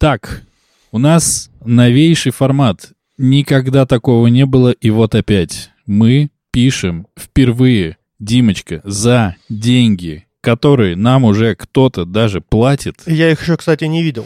Так, 0.00 0.44
у 0.92 0.98
нас 0.98 1.50
новейший 1.62 2.32
формат. 2.32 2.92
Никогда 3.18 3.84
такого 3.84 4.28
не 4.28 4.46
было, 4.46 4.70
и 4.70 4.88
вот 4.88 5.14
опять. 5.14 5.72
Мы 5.84 6.30
пишем 6.50 7.06
впервые, 7.18 7.98
Димочка, 8.18 8.80
за 8.84 9.36
деньги, 9.50 10.26
которые 10.40 10.96
нам 10.96 11.24
уже 11.24 11.54
кто-то 11.54 12.06
даже 12.06 12.40
платит. 12.40 13.02
Я 13.04 13.30
их 13.30 13.42
еще, 13.42 13.58
кстати, 13.58 13.84
не 13.84 14.02
видел. 14.02 14.24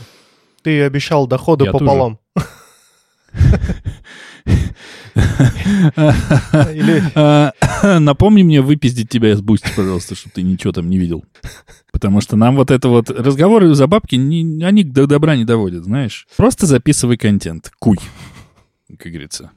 Ты 0.62 0.80
обещал 0.84 1.26
доходы 1.26 1.64
Я 1.64 1.72
пополам. 1.72 2.20
А, 7.14 7.52
Напомни 8.00 8.42
мне 8.42 8.60
выпиздить 8.60 9.08
тебя 9.08 9.32
из 9.32 9.40
Boosty, 9.40 9.68
пожалуйста, 9.76 10.14
чтобы 10.14 10.32
ты 10.34 10.42
ничего 10.42 10.72
там 10.72 10.88
не 10.88 10.98
видел. 10.98 11.24
Потому 11.92 12.20
что 12.20 12.36
нам 12.36 12.56
вот 12.56 12.70
это 12.70 12.88
вот 12.88 13.10
разговоры 13.10 13.74
за 13.74 13.86
бабки, 13.86 14.16
не- 14.16 14.64
они 14.64 14.84
до 14.84 15.06
добра 15.06 15.36
не 15.36 15.44
доводят, 15.44 15.84
знаешь. 15.84 16.26
Просто 16.36 16.66
записывай 16.66 17.16
контент. 17.16 17.70
Куй, 17.78 17.98
как 18.98 19.12
говорится. 19.12 19.50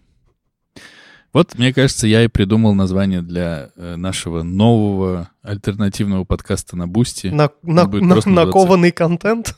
Вот, 1.34 1.58
мне 1.58 1.74
кажется, 1.74 2.08
я 2.08 2.24
и 2.24 2.28
придумал 2.28 2.74
название 2.74 3.22
для 3.22 3.70
э, 3.76 3.96
нашего 3.96 4.44
нового 4.44 5.30
альтернативного 5.44 6.24
подкаста 6.24 6.76
на 6.78 6.88
Boosty. 6.88 7.28
На- 7.28 7.50
на- 7.64 7.86
на- 7.86 8.22
накованный 8.26 8.92
контент, 8.92 9.56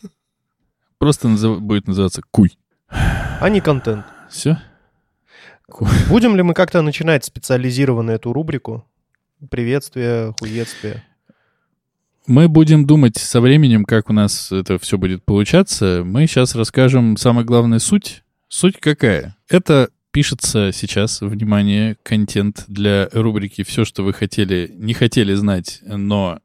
Просто 0.98 1.30
назыв- 1.30 1.60
будет 1.60 1.88
называться 1.88 2.22
Куй. 2.32 2.58
а 2.90 3.48
не 3.50 3.62
контент. 3.62 4.06
Все? 4.30 4.62
Будем 6.10 6.36
ли 6.36 6.44
мы 6.44 6.54
как-то 6.54 6.82
начинать 6.82 7.26
специализированно 7.26 8.12
эту 8.12 8.34
рубрику? 8.34 8.86
Приветствие, 9.50 10.34
хуетствие. 10.40 11.04
Мы 12.28 12.48
будем 12.48 12.86
думать 12.86 13.18
со 13.18 13.42
временем, 13.42 13.86
как 13.86 14.10
у 14.10 14.14
нас 14.14 14.52
это 14.52 14.78
все 14.78 14.98
будет 14.98 15.24
получаться. 15.24 16.04
Мы 16.06 16.28
сейчас 16.28 16.54
расскажем 16.56 17.18
самое 17.18 17.46
главное 17.46 17.80
суть. 17.80 18.24
Суть 18.50 18.80
какая? 18.80 19.36
Это 19.48 19.90
пишется 20.12 20.72
сейчас, 20.74 21.22
внимание, 21.22 21.98
контент 22.04 22.66
для 22.68 23.10
рубрики 23.14 23.64
«Все, 23.64 23.86
что 23.86 24.04
вы 24.04 24.14
хотели, 24.14 24.72
не 24.76 24.94
хотели 24.94 25.34
знать, 25.34 25.80
но...» 25.86 26.40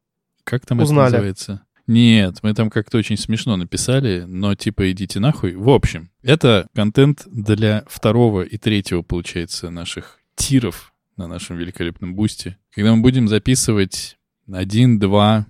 Как 0.45 0.67
там 0.67 0.81
Узнали. 0.81 1.07
это 1.07 1.13
называется? 1.17 1.64
Нет, 1.87 2.39
мы 2.43 2.55
там 2.55 2.71
как-то 2.71 2.99
очень 2.99 3.19
смешно 3.19 3.57
написали, 3.57 4.25
но 4.27 4.55
типа 4.55 4.91
идите 4.91 5.21
нахуй. 5.21 5.55
В 5.55 5.69
общем, 5.69 6.11
это 6.23 6.67
контент 6.75 7.25
для 7.27 7.85
второго 7.89 8.43
и 8.43 8.57
третьего, 8.57 9.03
получается, 9.03 9.71
наших 9.71 10.19
тиров 10.35 10.95
на 11.17 11.27
нашем 11.27 11.59
великолепном 11.59 12.15
бусте. 12.15 12.57
Когда 12.73 12.95
мы 12.95 13.03
будем 13.03 13.29
записывать 13.29 14.17
один, 14.51 14.99
два, 14.99 15.47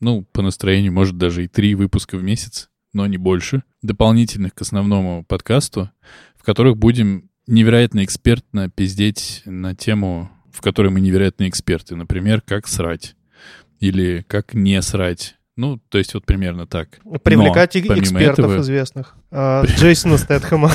ну, 0.00 0.22
по 0.32 0.42
настроению, 0.42 0.92
может, 0.92 1.16
даже 1.16 1.44
и 1.44 1.48
три 1.48 1.74
выпуска 1.74 2.18
в 2.18 2.22
месяц, 2.22 2.68
но 2.92 3.06
не 3.06 3.16
больше, 3.16 3.62
дополнительных 3.82 4.54
к 4.54 4.60
основному 4.60 5.24
подкасту, 5.24 5.90
в 6.36 6.44
которых 6.44 6.76
будем 6.76 7.30
невероятно 7.46 8.04
экспертно 8.04 8.68
пиздеть 8.68 9.42
на 9.44 9.74
тему, 9.74 10.30
в 10.52 10.60
которой 10.60 10.88
мы 10.88 11.00
невероятные 11.00 11.48
эксперты. 11.48 11.96
Например, 11.96 12.40
как 12.40 12.66
срать. 12.66 13.16
Или 13.80 14.24
как 14.28 14.54
не 14.54 14.80
срать. 14.82 15.36
Ну, 15.56 15.78
то 15.90 15.98
есть 15.98 16.14
вот 16.14 16.24
примерно 16.24 16.66
так. 16.66 17.00
Привлекать 17.22 17.74
Но, 17.74 17.94
и- 17.94 18.00
экспертов 18.00 18.46
этого- 18.46 18.60
известных. 18.60 19.16
А, 19.30 19.64
Джейсона 19.66 20.16
Стэтхэма. 20.16 20.70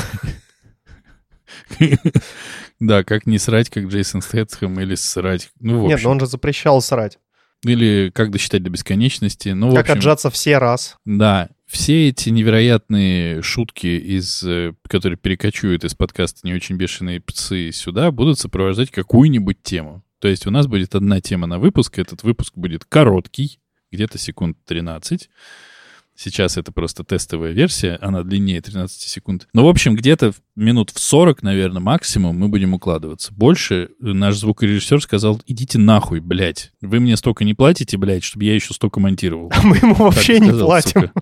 Да, 2.80 3.02
как 3.02 3.26
не 3.26 3.38
срать, 3.38 3.70
как 3.70 3.86
Джейсон 3.86 4.22
Стэтхэм, 4.22 4.78
или 4.80 4.94
срать. 4.94 5.50
Ну, 5.60 5.80
в 5.80 5.82
Нет, 5.88 5.94
общем. 5.94 6.04
но 6.08 6.10
он 6.12 6.20
же 6.20 6.26
запрещал 6.26 6.80
срать. 6.80 7.18
Или 7.64 8.12
как 8.14 8.30
досчитать 8.30 8.62
до 8.62 8.70
бесконечности. 8.70 9.48
Ну, 9.48 9.70
Как 9.74 9.86
общем, 9.86 9.94
отжаться 9.98 10.30
все 10.30 10.58
раз. 10.58 10.96
Да, 11.04 11.48
все 11.66 12.08
эти 12.08 12.28
невероятные 12.30 13.42
шутки, 13.42 13.88
из, 13.88 14.44
э, 14.44 14.74
которые 14.88 15.18
перекочуют 15.18 15.82
из 15.82 15.94
подкаста 15.96 16.38
«Не 16.44 16.54
очень 16.54 16.76
бешеные 16.76 17.20
псы» 17.20 17.72
сюда, 17.72 18.12
будут 18.12 18.38
сопровождать 18.38 18.92
какую-нибудь 18.92 19.60
тему. 19.64 20.04
То 20.20 20.28
есть 20.28 20.46
у 20.46 20.52
нас 20.52 20.68
будет 20.68 20.94
одна 20.94 21.20
тема 21.20 21.48
на 21.48 21.58
выпуск, 21.58 21.98
этот 21.98 22.22
выпуск 22.22 22.52
будет 22.54 22.84
короткий, 22.84 23.58
где-то 23.90 24.18
секунд 24.18 24.56
13. 24.66 25.28
Сейчас 26.20 26.56
это 26.56 26.72
просто 26.72 27.04
тестовая 27.04 27.52
версия, 27.52 27.96
она 28.02 28.24
длиннее 28.24 28.60
13 28.60 29.00
секунд. 29.02 29.46
Но, 29.52 29.64
в 29.64 29.68
общем, 29.68 29.94
где-то 29.94 30.32
минут 30.56 30.90
в 30.90 30.98
40, 30.98 31.44
наверное, 31.44 31.80
максимум 31.80 32.36
мы 32.36 32.48
будем 32.48 32.74
укладываться. 32.74 33.32
Больше 33.32 33.90
наш 34.00 34.34
звукорежиссер 34.34 35.00
сказал, 35.00 35.40
идите 35.46 35.78
нахуй, 35.78 36.18
блядь. 36.18 36.72
Вы 36.80 36.98
мне 36.98 37.16
столько 37.16 37.44
не 37.44 37.54
платите, 37.54 37.96
блядь, 37.98 38.24
чтобы 38.24 38.46
я 38.46 38.54
еще 38.56 38.74
столько 38.74 38.98
монтировал. 38.98 39.52
А 39.54 39.62
мы 39.62 39.76
ему 39.76 39.94
вообще 39.94 40.34
Так 40.34 40.42
не 40.42 40.48
сказал, 40.48 40.66
платим. 40.66 41.00
сука. 41.02 41.12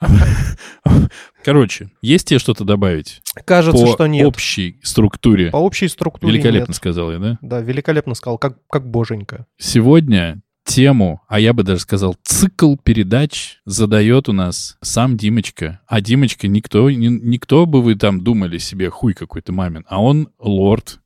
Короче, 1.44 1.90
есть 2.02 2.26
тебе 2.26 2.40
что-то 2.40 2.64
добавить? 2.64 3.22
Кажется, 3.44 3.84
по 3.84 3.92
что 3.92 4.06
нет. 4.08 4.26
общей 4.26 4.80
структуре. 4.82 5.50
По 5.50 5.58
общей 5.58 5.86
структуре 5.86 6.32
Великолепно 6.32 6.72
нет. 6.72 6.76
сказал 6.76 7.12
я, 7.12 7.18
да? 7.20 7.38
Да, 7.40 7.60
великолепно 7.60 8.14
сказал, 8.14 8.38
как, 8.38 8.58
как 8.66 8.90
боженька. 8.90 9.46
Сегодня 9.56 10.42
тему, 10.66 11.22
а 11.28 11.40
я 11.40 11.52
бы 11.54 11.62
даже 11.62 11.80
сказал, 11.80 12.16
цикл 12.22 12.76
передач 12.76 13.60
задает 13.64 14.28
у 14.28 14.32
нас 14.32 14.76
сам 14.82 15.16
Димочка. 15.16 15.80
А 15.86 16.00
Димочка 16.02 16.48
никто, 16.48 16.90
ни- 16.90 17.06
никто 17.08 17.64
бы 17.64 17.80
вы 17.82 17.94
там 17.94 18.20
думали 18.22 18.58
себе 18.58 18.90
хуй 18.90 19.14
какой-то 19.14 19.52
мамин, 19.52 19.84
а 19.88 20.02
он 20.02 20.28
лорд. 20.38 21.00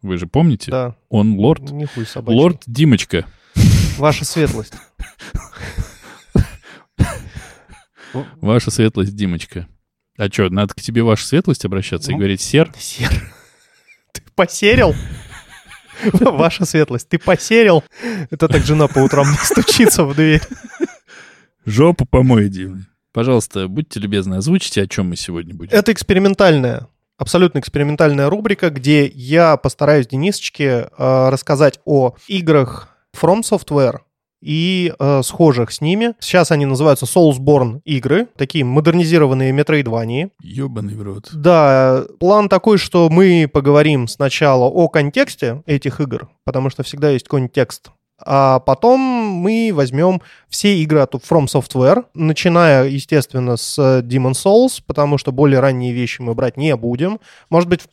Вы 0.00 0.16
же 0.18 0.26
помните? 0.26 0.70
Да, 0.70 0.96
Он 1.08 1.34
лорд. 1.38 1.70
нихуй 1.70 2.06
собачий. 2.06 2.38
Лорд 2.38 2.62
Димочка. 2.66 3.26
Ваша 3.98 4.24
светлость. 4.24 4.74
Ваша 8.40 8.70
светлость 8.70 9.16
Димочка. 9.16 9.66
А 10.16 10.28
что, 10.28 10.48
надо 10.48 10.74
к 10.74 10.80
тебе 10.80 11.02
ваша 11.02 11.26
светлость 11.26 11.64
обращаться 11.64 12.10
и 12.10 12.14
Ну, 12.14 12.18
говорить 12.18 12.40
сер? 12.40 12.72
Сер. 12.78 13.10
Ты 14.12 14.22
посерил? 14.36 14.94
Ваша 16.20 16.64
светлость, 16.64 17.08
ты 17.08 17.18
посерил? 17.18 17.82
Это 18.30 18.48
так 18.48 18.62
жена 18.62 18.88
по 18.88 18.98
утрам 18.98 19.26
стучится 19.42 20.04
в 20.04 20.14
дверь. 20.14 20.42
Жопу 21.66 22.04
помой, 22.04 22.48
Дим. 22.48 22.86
Пожалуйста, 23.12 23.68
будьте 23.68 24.00
любезны, 24.00 24.34
озвучите, 24.36 24.82
о 24.82 24.86
чем 24.86 25.08
мы 25.08 25.16
сегодня 25.16 25.54
будем. 25.54 25.72
Это 25.72 25.92
экспериментальная, 25.92 26.88
абсолютно 27.16 27.60
экспериментальная 27.60 28.28
рубрика, 28.28 28.70
где 28.70 29.06
я 29.06 29.56
постараюсь 29.56 30.08
Денисочке 30.08 30.88
э, 30.98 31.28
рассказать 31.28 31.80
о 31.84 32.14
играх 32.26 32.88
From 33.14 33.42
Software 33.42 34.00
и 34.44 34.92
э, 34.98 35.22
схожих 35.22 35.72
с 35.72 35.80
ними. 35.80 36.14
Сейчас 36.20 36.50
они 36.52 36.66
называются 36.66 37.06
Soulsborne 37.06 37.80
игры, 37.84 38.28
такие 38.36 38.64
модернизированные 38.64 39.52
метроидвании. 39.52 40.28
Ёбаный 40.42 40.94
в 40.94 41.02
рот. 41.02 41.30
Да, 41.32 42.04
план 42.20 42.50
такой, 42.50 42.76
что 42.76 43.08
мы 43.10 43.48
поговорим 43.50 44.06
сначала 44.06 44.66
о 44.66 44.88
контексте 44.88 45.62
этих 45.64 46.00
игр, 46.00 46.28
потому 46.44 46.68
что 46.68 46.82
всегда 46.82 47.10
есть 47.10 47.24
какой-нибудь 47.24 47.54
текст. 47.54 47.90
А 48.24 48.60
потом 48.60 49.00
мы 49.00 49.72
возьмем 49.74 50.22
все 50.48 50.76
игры 50.78 51.00
от 51.00 51.14
From 51.14 51.46
Software, 51.46 52.04
начиная, 52.14 52.86
естественно, 52.86 53.56
с 53.56 53.78
Demon 53.78 54.32
Souls, 54.32 54.80
потому 54.86 55.18
что 55.18 55.32
более 55.32 55.60
ранние 55.60 55.92
вещи 55.92 56.20
мы 56.20 56.34
брать 56.34 56.56
не 56.56 56.76
будем. 56.76 57.18
Может 57.50 57.68
быть, 57.68 57.80
в 57.80 57.88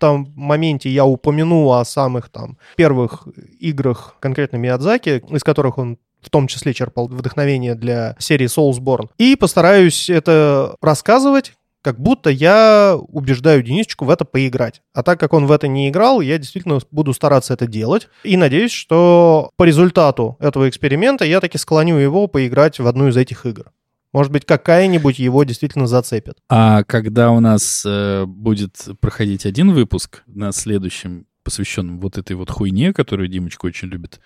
каком-то 0.00 0.30
моменте 0.34 0.90
я 0.90 1.04
упомяну 1.04 1.72
о 1.72 1.84
самых 1.84 2.28
там 2.28 2.58
первых 2.76 3.28
играх 3.58 4.16
конкретно 4.20 4.56
Миядзаки, 4.56 5.22
из 5.30 5.42
которых 5.42 5.78
он 5.78 5.98
в 6.20 6.28
том 6.28 6.48
числе 6.48 6.74
черпал 6.74 7.08
вдохновение 7.08 7.74
для 7.74 8.14
серии 8.18 8.46
Soulsborne. 8.46 9.08
И 9.16 9.36
постараюсь 9.36 10.10
это 10.10 10.76
рассказывать, 10.82 11.54
как 11.82 11.98
будто 11.98 12.28
я 12.28 12.98
убеждаю 13.08 13.62
Денисочку 13.62 14.04
в 14.04 14.10
это 14.10 14.26
поиграть. 14.26 14.82
А 14.92 15.02
так 15.02 15.18
как 15.18 15.32
он 15.32 15.46
в 15.46 15.52
это 15.52 15.66
не 15.66 15.88
играл, 15.88 16.20
я 16.20 16.36
действительно 16.36 16.78
буду 16.90 17.14
стараться 17.14 17.54
это 17.54 17.66
делать. 17.66 18.08
И 18.22 18.36
надеюсь, 18.36 18.72
что 18.72 19.50
по 19.56 19.64
результату 19.64 20.36
этого 20.40 20.68
эксперимента 20.68 21.24
я 21.24 21.40
таки 21.40 21.56
склоню 21.56 21.96
его 21.96 22.26
поиграть 22.26 22.78
в 22.78 22.86
одну 22.86 23.08
из 23.08 23.16
этих 23.16 23.46
игр. 23.46 23.72
Может 24.12 24.32
быть, 24.32 24.44
какая-нибудь 24.44 25.18
его 25.18 25.44
действительно 25.44 25.86
зацепит. 25.86 26.34
А 26.48 26.82
когда 26.84 27.30
у 27.30 27.40
нас 27.40 27.84
э, 27.86 28.24
будет 28.26 28.88
проходить 29.00 29.46
один 29.46 29.72
выпуск 29.72 30.22
на 30.26 30.52
следующем, 30.52 31.26
посвященном 31.44 32.00
вот 32.00 32.18
этой 32.18 32.34
вот 32.34 32.50
хуйне, 32.50 32.92
которую 32.92 33.28
Димочка 33.28 33.66
очень 33.66 33.88
любит, 33.88 34.20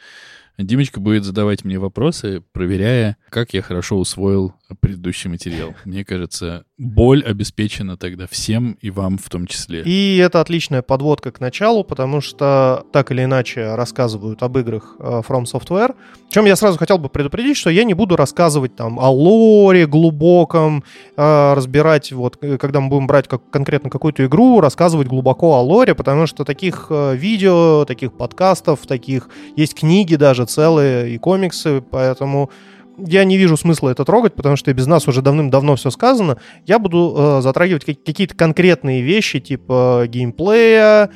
Димочка 0.56 1.00
будет 1.00 1.24
задавать 1.24 1.64
мне 1.64 1.78
вопросы, 1.78 2.42
проверяя, 2.52 3.16
как 3.28 3.54
я 3.54 3.62
хорошо 3.62 3.98
усвоил 3.98 4.54
предыдущий 4.80 5.28
материал. 5.28 5.74
Мне 5.84 6.04
кажется, 6.04 6.64
боль 6.76 7.22
обеспечена 7.24 7.96
тогда 7.96 8.26
всем 8.26 8.76
и 8.80 8.90
вам 8.90 9.16
в 9.16 9.28
том 9.28 9.46
числе. 9.46 9.82
И 9.82 10.16
это 10.16 10.40
отличная 10.40 10.82
подводка 10.82 11.30
к 11.30 11.38
началу, 11.38 11.84
потому 11.84 12.20
что 12.20 12.84
так 12.92 13.12
или 13.12 13.22
иначе 13.22 13.76
рассказывают 13.76 14.42
об 14.42 14.58
играх 14.58 14.96
э, 14.98 15.22
From 15.26 15.44
Software. 15.44 15.94
Чем 16.30 16.46
я 16.46 16.56
сразу 16.56 16.76
хотел 16.76 16.98
бы 16.98 17.08
предупредить, 17.08 17.56
что 17.56 17.70
я 17.70 17.84
не 17.84 17.94
буду 17.94 18.16
рассказывать 18.16 18.74
там 18.74 18.98
о 18.98 19.08
лоре 19.08 19.86
глубоком, 19.86 20.82
э, 21.16 21.54
разбирать, 21.54 22.10
вот, 22.10 22.38
э, 22.40 22.58
когда 22.58 22.80
мы 22.80 22.88
будем 22.88 23.06
брать 23.06 23.28
как, 23.28 23.48
конкретно 23.50 23.88
какую-то 23.88 24.26
игру, 24.26 24.60
рассказывать 24.60 25.06
глубоко 25.06 25.54
о 25.54 25.60
лоре, 25.60 25.94
потому 25.94 26.26
что 26.26 26.44
таких 26.44 26.90
видео, 26.90 27.84
таких 27.84 28.12
подкастов, 28.14 28.80
таких 28.86 29.28
есть 29.54 29.74
книги 29.74 30.16
даже 30.16 30.44
целые 30.46 31.14
и 31.14 31.18
комиксы, 31.18 31.84
поэтому 31.88 32.50
я 32.98 33.24
не 33.24 33.36
вижу 33.36 33.56
смысла 33.56 33.90
это 33.90 34.04
трогать, 34.04 34.34
потому 34.34 34.56
что 34.56 34.72
без 34.72 34.86
нас 34.86 35.08
уже 35.08 35.22
давным-давно 35.22 35.76
все 35.76 35.90
сказано. 35.90 36.38
Я 36.66 36.78
буду 36.78 37.14
э, 37.16 37.40
затрагивать 37.42 37.84
какие-то 37.84 38.34
конкретные 38.34 39.02
вещи, 39.02 39.40
типа 39.40 40.04
геймплея, 40.08 41.10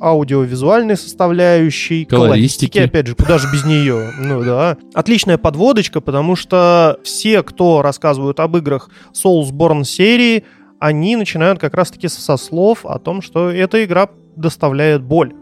аудиовизуальной 0.00 0.96
составляющей, 0.96 2.04
колористики. 2.04 2.78
опять 2.78 3.06
же, 3.06 3.14
куда 3.14 3.38
же 3.38 3.48
без 3.52 3.64
нее? 3.64 4.10
Ну 4.18 4.42
да. 4.42 4.76
Отличная 4.94 5.38
подводочка, 5.38 6.00
потому 6.00 6.36
что 6.36 6.98
все, 7.04 7.42
кто 7.42 7.82
рассказывают 7.82 8.40
об 8.40 8.56
играх 8.56 8.90
Soulsborne 9.12 9.84
серии, 9.84 10.44
они 10.78 11.16
начинают 11.16 11.58
как 11.58 11.74
раз-таки 11.74 12.08
со 12.08 12.36
слов 12.36 12.86
о 12.86 12.98
том, 12.98 13.20
что 13.20 13.50
эта 13.50 13.84
игра 13.84 14.08
доставляет 14.36 15.02
боль. 15.02 15.34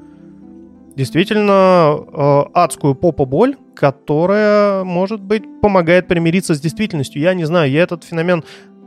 Действительно, 0.98 1.96
э, 1.96 2.42
адскую 2.54 2.96
попа-боль, 2.96 3.54
которая, 3.76 4.82
может 4.82 5.20
быть, 5.20 5.44
помогает 5.62 6.08
примириться 6.08 6.56
с 6.56 6.60
действительностью. 6.60 7.22
Я 7.22 7.34
не 7.34 7.44
знаю, 7.44 7.70
я 7.70 7.84
этот 7.84 8.02
феномен 8.02 8.42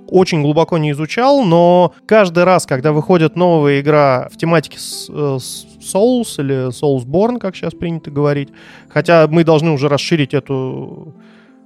очень 0.10 0.42
глубоко 0.42 0.78
не 0.78 0.92
изучал, 0.92 1.46
но 1.46 1.94
каждый 2.06 2.44
раз, 2.44 2.66
когда 2.66 2.92
выходит 2.92 3.38
новая 3.38 3.80
игра 3.80 4.28
в 4.30 4.36
тематике 4.36 4.78
э, 4.78 5.38
Souls 5.40 6.38
или 6.38 6.68
Soulsborne, 6.72 7.40
как 7.40 7.56
сейчас 7.56 7.74
принято 7.74 8.12
говорить, 8.12 8.50
хотя 8.90 9.28
мы 9.30 9.46
должны 9.46 9.72
уже 9.72 9.88
расширить 9.88 10.34
эту 10.34 11.16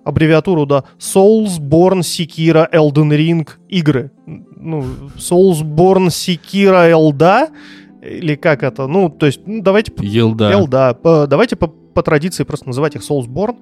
аббревиатуру, 0.04 0.68
да, 0.68 0.84
Soulsborne, 1.00 2.02
Sekiro, 2.02 2.72
Elden 2.72 3.10
Ring 3.18 3.50
игры. 3.68 4.12
Ну, 4.28 4.86
Soulsborne, 5.18 6.10
Sekiro, 6.10 6.88
Elda, 6.88 7.50
или 8.08 8.36
как 8.36 8.64
это? 8.64 8.88
Ну, 8.88 9.10
то 9.10 9.26
есть, 9.26 9.42
ну, 9.46 9.62
давайте... 9.62 9.92
Елда. 9.98 10.52
Елда. 10.52 10.94
Давайте 11.28 11.56
по, 11.56 11.68
по 11.68 12.04
традиции 12.04 12.44
просто 12.44 12.68
называть 12.68 12.96
их 12.96 13.02
Soulsborne. 13.02 13.58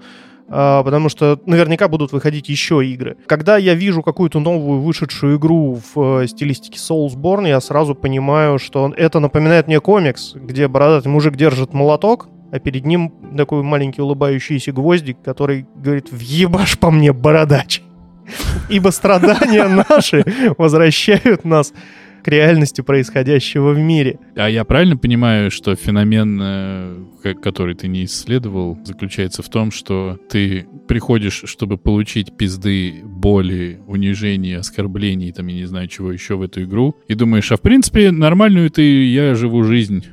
А, 0.49 0.83
потому 0.83 1.09
что 1.09 1.39
наверняка 1.45 1.87
будут 1.87 2.11
выходить 2.11 2.49
еще 2.49 2.85
игры. 2.85 3.17
Когда 3.27 3.57
я 3.57 3.73
вижу 3.73 4.03
какую-то 4.03 4.39
новую 4.39 4.81
вышедшую 4.81 5.37
игру 5.37 5.79
в 5.93 6.21
э, 6.21 6.27
стилистике 6.27 6.77
Soulsborne, 6.77 7.47
я 7.47 7.61
сразу 7.61 7.95
понимаю, 7.95 8.59
что 8.59 8.93
это 8.95 9.19
напоминает 9.19 9.67
мне 9.67 9.79
комикс, 9.79 10.33
где 10.35 10.67
бородатый 10.67 11.07
мужик 11.07 11.35
держит 11.35 11.73
молоток, 11.73 12.27
а 12.51 12.59
перед 12.59 12.85
ним 12.85 13.13
такой 13.37 13.63
маленький 13.63 14.01
улыбающийся 14.01 14.71
гвоздик, 14.71 15.21
который 15.23 15.65
говорит 15.75 16.11
«Въебашь 16.11 16.77
по 16.77 16.91
мне, 16.91 17.13
бородач!» 17.13 17.81
Ибо 18.69 18.89
страдания 18.89 19.67
наши 19.89 20.23
возвращают 20.57 21.45
нас 21.45 21.73
к 22.23 22.27
реальности 22.27 22.81
происходящего 22.81 23.71
в 23.71 23.79
мире. 23.79 24.19
А 24.35 24.49
я 24.49 24.63
правильно 24.63 24.97
понимаю, 24.97 25.51
что 25.51 25.75
феномен, 25.75 26.39
э, 26.41 27.33
который 27.41 27.75
ты 27.75 27.87
не 27.87 28.05
исследовал, 28.05 28.77
заключается 28.83 29.43
в 29.43 29.49
том, 29.49 29.71
что 29.71 30.17
ты 30.29 30.65
приходишь, 30.87 31.43
чтобы 31.45 31.77
получить 31.77 32.35
пизды, 32.37 33.01
боли, 33.03 33.81
унижений, 33.87 34.57
оскорблений, 34.57 35.31
там, 35.31 35.47
я 35.47 35.55
не 35.55 35.65
знаю, 35.65 35.87
чего 35.87 36.11
еще 36.11 36.35
в 36.35 36.41
эту 36.41 36.63
игру, 36.63 36.95
и 37.07 37.15
думаешь, 37.15 37.51
а 37.51 37.57
в 37.57 37.61
принципе 37.61 38.11
нормальную 38.11 38.69
ты, 38.69 39.05
я 39.05 39.35
живу 39.35 39.63
жизнь. 39.63 40.05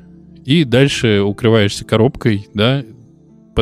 И 0.44 0.64
дальше 0.64 1.20
укрываешься 1.20 1.84
коробкой, 1.84 2.48
да, 2.54 2.82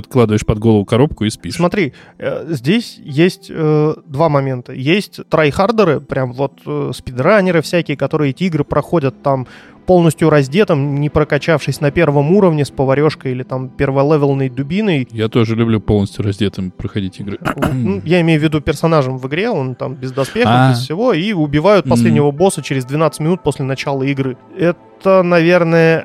подкладываешь 0.02 0.46
под 0.46 0.58
голову 0.58 0.84
коробку 0.84 1.24
и 1.24 1.30
спишь. 1.30 1.54
Смотри, 1.54 1.92
э, 2.18 2.46
здесь 2.48 2.98
есть 3.02 3.50
э, 3.50 3.94
два 4.06 4.28
момента. 4.28 4.72
Есть 4.72 5.20
трайхардеры, 5.28 6.00
прям 6.00 6.32
вот 6.32 6.60
э, 6.66 6.92
спидранеры 6.94 7.62
всякие, 7.62 7.96
которые 7.96 8.30
эти 8.30 8.44
игры 8.44 8.64
проходят 8.64 9.22
там 9.22 9.46
полностью 9.86 10.28
раздетым, 10.28 11.00
не 11.00 11.08
прокачавшись 11.08 11.80
на 11.80 11.90
первом 11.90 12.30
уровне 12.32 12.66
с 12.66 12.70
поварешкой 12.70 13.32
или 13.32 13.42
там 13.42 13.70
перволевелной 13.70 14.50
дубиной. 14.50 15.08
Я 15.10 15.28
тоже 15.28 15.56
люблю 15.56 15.80
полностью 15.80 16.22
раздетым 16.24 16.70
проходить 16.70 17.20
игры. 17.20 17.38
Ну, 17.72 18.02
я 18.04 18.20
имею 18.20 18.38
в 18.38 18.42
виду 18.42 18.60
персонажем 18.60 19.16
в 19.16 19.26
игре, 19.28 19.48
он 19.48 19.74
там 19.74 19.94
без 19.94 20.12
доспехов, 20.12 20.52
а. 20.54 20.70
без 20.72 20.80
всего, 20.80 21.14
и 21.14 21.32
убивают 21.32 21.88
последнего 21.88 22.30
босса 22.30 22.62
через 22.62 22.84
12 22.84 23.20
минут 23.20 23.42
после 23.42 23.64
начала 23.64 24.02
игры. 24.02 24.36
Это, 24.58 25.22
наверное, 25.22 26.04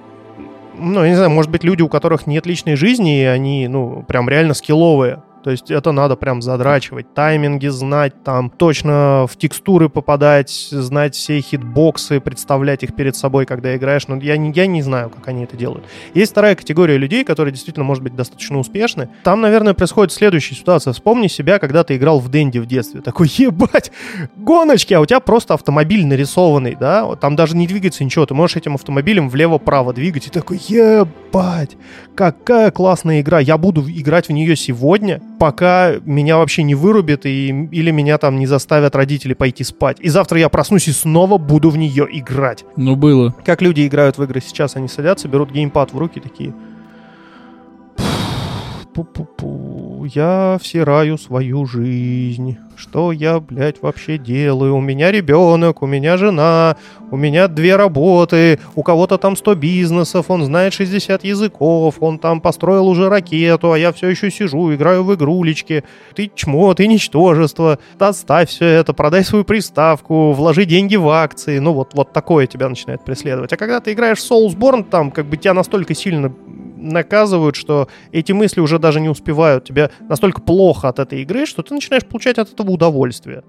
ну, 0.77 1.03
я 1.03 1.09
не 1.09 1.15
знаю, 1.15 1.31
может 1.31 1.51
быть, 1.51 1.63
люди, 1.63 1.81
у 1.81 1.89
которых 1.89 2.27
нет 2.27 2.45
личной 2.45 2.75
жизни, 2.75 3.21
и 3.21 3.25
они, 3.25 3.67
ну, 3.67 4.03
прям 4.03 4.29
реально 4.29 4.53
скилловые. 4.53 5.23
То 5.43 5.51
есть 5.51 5.69
это 5.71 5.91
надо 5.91 6.15
прям 6.15 6.41
задрачивать, 6.41 7.13
тайминги 7.13 7.67
знать, 7.67 8.23
там 8.23 8.49
точно 8.49 9.27
в 9.29 9.35
текстуры 9.37 9.89
попадать, 9.89 10.49
знать 10.49 11.15
все 11.15 11.41
хитбоксы, 11.41 12.21
представлять 12.21 12.83
их 12.83 12.95
перед 12.95 13.15
собой, 13.17 13.45
когда 13.45 13.75
играешь. 13.75 14.07
Но 14.07 14.15
я 14.17 14.37
не, 14.37 14.53
я 14.53 14.67
не 14.67 14.81
знаю, 14.81 15.09
как 15.09 15.27
они 15.27 15.43
это 15.43 15.57
делают. 15.57 15.83
Есть 16.13 16.31
вторая 16.31 16.55
категория 16.55 16.97
людей, 16.97 17.25
которые 17.25 17.51
действительно, 17.51 17.83
может 17.83 18.03
быть, 18.03 18.15
достаточно 18.15 18.57
успешны. 18.57 19.09
Там, 19.23 19.41
наверное, 19.41 19.73
происходит 19.73 20.13
следующая 20.13 20.55
ситуация. 20.55 20.93
Вспомни 20.93 21.27
себя, 21.27 21.59
когда 21.59 21.83
ты 21.83 21.97
играл 21.97 22.19
в 22.19 22.29
Дэнди 22.29 22.59
в 22.59 22.65
детстве. 22.65 23.01
Такой, 23.01 23.27
ебать, 23.37 23.91
гоночки, 24.37 24.93
а 24.93 25.01
у 25.01 25.05
тебя 25.05 25.19
просто 25.19 25.55
автомобиль 25.55 26.05
нарисованный, 26.05 26.77
да? 26.79 27.15
Там 27.17 27.35
даже 27.35 27.57
не 27.57 27.67
двигается 27.67 28.05
ничего. 28.05 28.25
Ты 28.25 28.33
можешь 28.33 28.55
этим 28.55 28.75
автомобилем 28.75 29.27
влево-право 29.27 29.93
двигать. 29.93 30.27
И 30.27 30.29
такой, 30.29 30.57
ебать, 30.69 31.71
какая 32.15 32.71
классная 32.71 33.19
игра. 33.19 33.39
Я 33.39 33.57
буду 33.57 33.83
играть 33.89 34.29
в 34.29 34.31
нее 34.31 34.55
сегодня, 34.55 35.21
пока 35.43 35.95
меня 36.05 36.37
вообще 36.37 36.63
не 36.63 36.73
вырубит 36.73 37.25
и, 37.25 37.49
или 37.49 37.91
меня 37.91 38.17
там 38.17 38.39
не 38.39 38.47
заставят 38.47 38.95
родители 38.95 39.33
пойти 39.33 39.65
спать. 39.65 39.97
И 39.99 40.07
завтра 40.07 40.39
я 40.39 40.47
проснусь 40.47 40.87
и 40.87 40.93
снова 40.93 41.37
буду 41.37 41.69
в 41.69 41.75
нее 41.75 42.07
играть. 42.09 42.63
Ну, 42.77 42.95
было. 42.95 43.35
Как 43.43 43.61
люди 43.61 43.85
играют 43.85 44.17
в 44.17 44.23
игры 44.23 44.39
сейчас, 44.39 44.77
они 44.77 44.87
садятся, 44.87 45.27
берут 45.27 45.51
геймпад 45.51 45.91
в 45.91 45.97
руки 45.97 46.21
такие 46.21 46.53
пу-пу-пу, 48.93 49.62
я 50.05 50.57
всираю 50.61 51.17
свою 51.17 51.65
жизнь. 51.65 52.57
Что 52.75 53.11
я, 53.11 53.39
блядь, 53.39 53.81
вообще 53.81 54.17
делаю? 54.17 54.75
У 54.75 54.81
меня 54.81 55.11
ребенок, 55.11 55.81
у 55.81 55.85
меня 55.85 56.17
жена, 56.17 56.75
у 57.11 57.17
меня 57.17 57.47
две 57.47 57.75
работы, 57.75 58.59
у 58.75 58.83
кого-то 58.83 59.17
там 59.17 59.35
100 59.35 59.55
бизнесов, 59.55 60.25
он 60.29 60.44
знает 60.44 60.73
60 60.73 61.23
языков, 61.23 61.95
он 62.00 62.17
там 62.17 62.41
построил 62.41 62.88
уже 62.88 63.09
ракету, 63.09 63.71
а 63.71 63.77
я 63.77 63.94
все 63.94 64.09
еще 64.09 64.31
сижу, 64.31 64.73
играю 64.73 65.03
в 65.03 65.13
игрулечки. 65.13 65.83
Ты 66.15 66.31
чмо, 66.33 66.73
ты 66.73 66.88
ничтожество. 66.88 67.79
Доставь 68.00 68.50
все 68.50 68.65
это, 68.65 68.94
продай 68.94 69.23
свою 69.23 69.45
приставку, 69.45 70.31
вложи 70.33 70.65
деньги 70.65 70.95
в 70.95 71.07
акции. 71.09 71.59
Ну 71.59 71.73
вот, 71.73 71.94
вот 71.94 72.11
такое 72.13 72.47
тебя 72.47 72.67
начинает 72.67 73.05
преследовать. 73.05 73.53
А 73.53 73.57
когда 73.57 73.79
ты 73.79 73.94
играешь 73.94 74.19
в 74.19 74.31
Soulsborne, 74.31 74.83
там 74.83 75.11
как 75.11 75.27
бы 75.27 75.38
тебя 75.38 75.53
настолько 75.53 75.94
сильно 75.94 76.33
наказывают, 76.83 77.56
что 77.56 77.88
эти 78.12 78.31
мысли 78.31 78.62
уже 78.62 78.80
даже 78.80 79.00
не 79.00 79.09
успевают. 79.09 79.65
Тебе 79.65 79.89
настолько 80.01 80.41
плохо 80.41 80.89
от 80.89 81.00
этой 81.00 81.21
игры, 81.21 81.45
что 81.45 81.63
ты 81.63 81.74
начинаешь 81.74 82.06
получать 82.06 82.38
от 82.38 82.51
этого 82.51 82.71
удовольствие. 82.71 83.44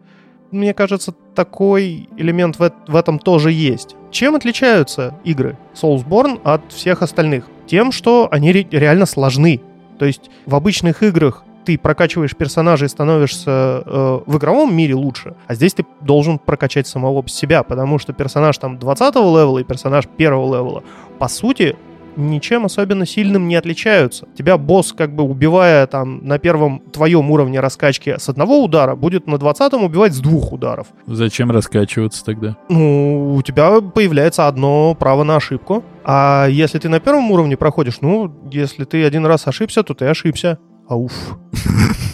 Мне 0.50 0.72
кажется, 0.72 1.12
такой 1.34 2.08
элемент 2.16 2.58
в, 2.58 2.72
в 2.86 2.96
этом 2.96 3.18
тоже 3.18 3.50
есть. 3.50 3.96
Чем 4.10 4.36
отличаются 4.36 5.18
игры 5.24 5.58
Soulsborne 5.74 6.40
от 6.44 6.72
всех 6.72 7.02
остальных? 7.02 7.46
Тем, 7.66 7.90
что 7.90 8.28
они 8.30 8.52
ре- 8.52 8.68
реально 8.70 9.06
сложны. 9.06 9.60
То 9.98 10.04
есть 10.04 10.30
в 10.46 10.54
обычных 10.54 11.02
играх 11.02 11.44
ты 11.64 11.78
прокачиваешь 11.78 12.36
персонажа 12.36 12.84
и 12.84 12.88
становишься 12.88 13.82
э, 13.84 14.20
в 14.26 14.36
игровом 14.36 14.76
мире 14.76 14.94
лучше, 14.94 15.34
а 15.46 15.54
здесь 15.54 15.72
ты 15.74 15.86
должен 16.02 16.38
прокачать 16.38 16.86
самого 16.86 17.26
себя, 17.28 17.62
потому 17.62 17.98
что 17.98 18.12
персонаж 18.12 18.58
там 18.58 18.78
20 18.78 19.14
level 19.14 19.51
а 19.51 19.58
и 19.58 19.64
персонаж 19.64 20.06
первого 20.06 20.54
левела, 20.56 20.84
по 21.18 21.26
сути, 21.26 21.76
ничем 22.16 22.64
особенно 22.64 23.06
сильным 23.06 23.48
не 23.48 23.56
отличаются. 23.56 24.26
Тебя 24.36 24.58
босс, 24.58 24.92
как 24.92 25.14
бы 25.14 25.24
убивая 25.24 25.86
там 25.86 26.24
на 26.26 26.38
первом 26.38 26.80
твоем 26.92 27.30
уровне 27.30 27.60
раскачки 27.60 28.16
с 28.18 28.28
одного 28.28 28.62
удара, 28.62 28.94
будет 28.94 29.26
на 29.26 29.38
двадцатом 29.38 29.84
убивать 29.84 30.14
с 30.14 30.20
двух 30.20 30.52
ударов. 30.52 30.88
Зачем 31.06 31.50
раскачиваться 31.50 32.24
тогда? 32.24 32.56
Ну, 32.68 33.34
у 33.34 33.42
тебя 33.42 33.80
появляется 33.80 34.46
одно 34.46 34.94
право 34.94 35.24
на 35.24 35.36
ошибку. 35.36 35.84
А 36.04 36.46
если 36.48 36.78
ты 36.78 36.88
на 36.88 37.00
первом 37.00 37.30
уровне 37.30 37.56
проходишь, 37.56 38.00
ну, 38.00 38.32
если 38.50 38.84
ты 38.84 39.04
один 39.04 39.26
раз 39.26 39.46
ошибся, 39.46 39.82
то 39.82 39.94
ты 39.94 40.06
ошибся. 40.06 40.58
Ауф. 40.88 41.12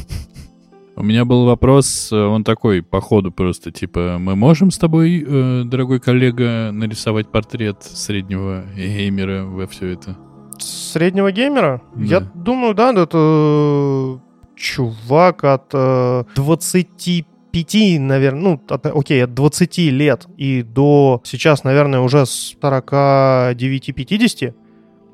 У 1.00 1.02
меня 1.02 1.25
был 1.25 1.47
вопрос, 1.47 2.12
э, 2.12 2.14
он 2.14 2.45
такой, 2.45 2.83
по 2.83 3.00
ходу 3.00 3.33
просто, 3.33 3.73
типа, 3.73 4.19
мы 4.21 4.37
можем 4.37 4.71
с 4.71 4.76
тобой, 4.76 5.25
э, 5.26 5.62
дорогой 5.64 5.99
коллега, 5.99 6.73
нарисовать 6.73 7.33
портрет 7.33 7.83
среднего 7.83 8.66
геймера 8.76 9.45
во 9.45 9.66
все 9.66 9.95
это? 9.95 10.19
Среднего 10.59 11.33
геймера? 11.33 11.80
Да. 11.95 12.04
Я 12.04 12.21
думаю, 12.21 12.75
да, 12.75 12.92
это 12.92 14.21
чувак 14.54 15.45
от 15.45 15.71
э, 15.73 16.25
25 16.37 17.99
наверное, 17.99 18.42
ну, 18.42 18.61
от, 18.69 18.85
окей, 18.85 19.25
от 19.25 19.33
20 19.33 19.78
лет 19.78 20.26
и 20.37 20.62
до 20.62 21.23
сейчас, 21.25 21.64
наверное, 21.64 22.00
уже 22.00 22.25
49-50, 22.25 24.52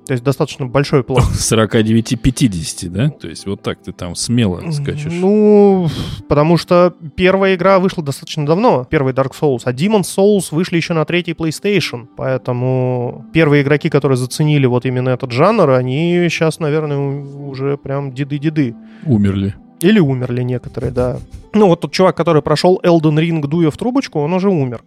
то 0.06 0.12
есть 0.12 0.22
достаточно 0.22 0.66
большой 0.66 1.02
план. 1.02 1.24
49-50, 1.32 2.88
да? 2.88 3.10
То 3.10 3.28
есть 3.28 3.46
вот 3.46 3.62
так 3.62 3.78
ты 3.82 3.92
там 3.92 4.14
смело 4.14 4.70
скачешь. 4.70 5.12
Ну, 5.12 5.88
потому 6.28 6.56
что 6.56 6.94
первая 7.16 7.56
игра 7.56 7.78
вышла 7.78 8.04
достаточно 8.04 8.46
давно, 8.46 8.86
первый 8.88 9.12
Dark 9.12 9.32
Souls, 9.38 9.62
а 9.64 9.72
Demon's 9.72 10.06
Souls 10.16 10.48
вышли 10.50 10.76
еще 10.76 10.94
на 10.94 11.04
третий 11.04 11.32
PlayStation, 11.32 12.06
поэтому 12.16 13.26
первые 13.32 13.62
игроки, 13.62 13.88
которые 13.88 14.16
заценили 14.16 14.66
вот 14.66 14.86
именно 14.86 15.10
этот 15.10 15.32
жанр, 15.32 15.70
они 15.70 16.28
сейчас, 16.30 16.60
наверное, 16.60 16.98
уже 16.98 17.76
прям 17.76 18.12
деды-деды. 18.12 18.74
Умерли. 19.04 19.54
Или 19.80 19.98
умерли 19.98 20.42
некоторые, 20.42 20.92
да. 20.92 21.18
Ну, 21.52 21.66
вот 21.66 21.80
тот 21.80 21.92
чувак, 21.92 22.16
который 22.16 22.42
прошел 22.42 22.80
Elden 22.82 23.18
Ring, 23.18 23.46
дуя 23.46 23.70
в 23.70 23.76
трубочку, 23.76 24.20
он 24.20 24.32
уже 24.32 24.48
умер. 24.48 24.82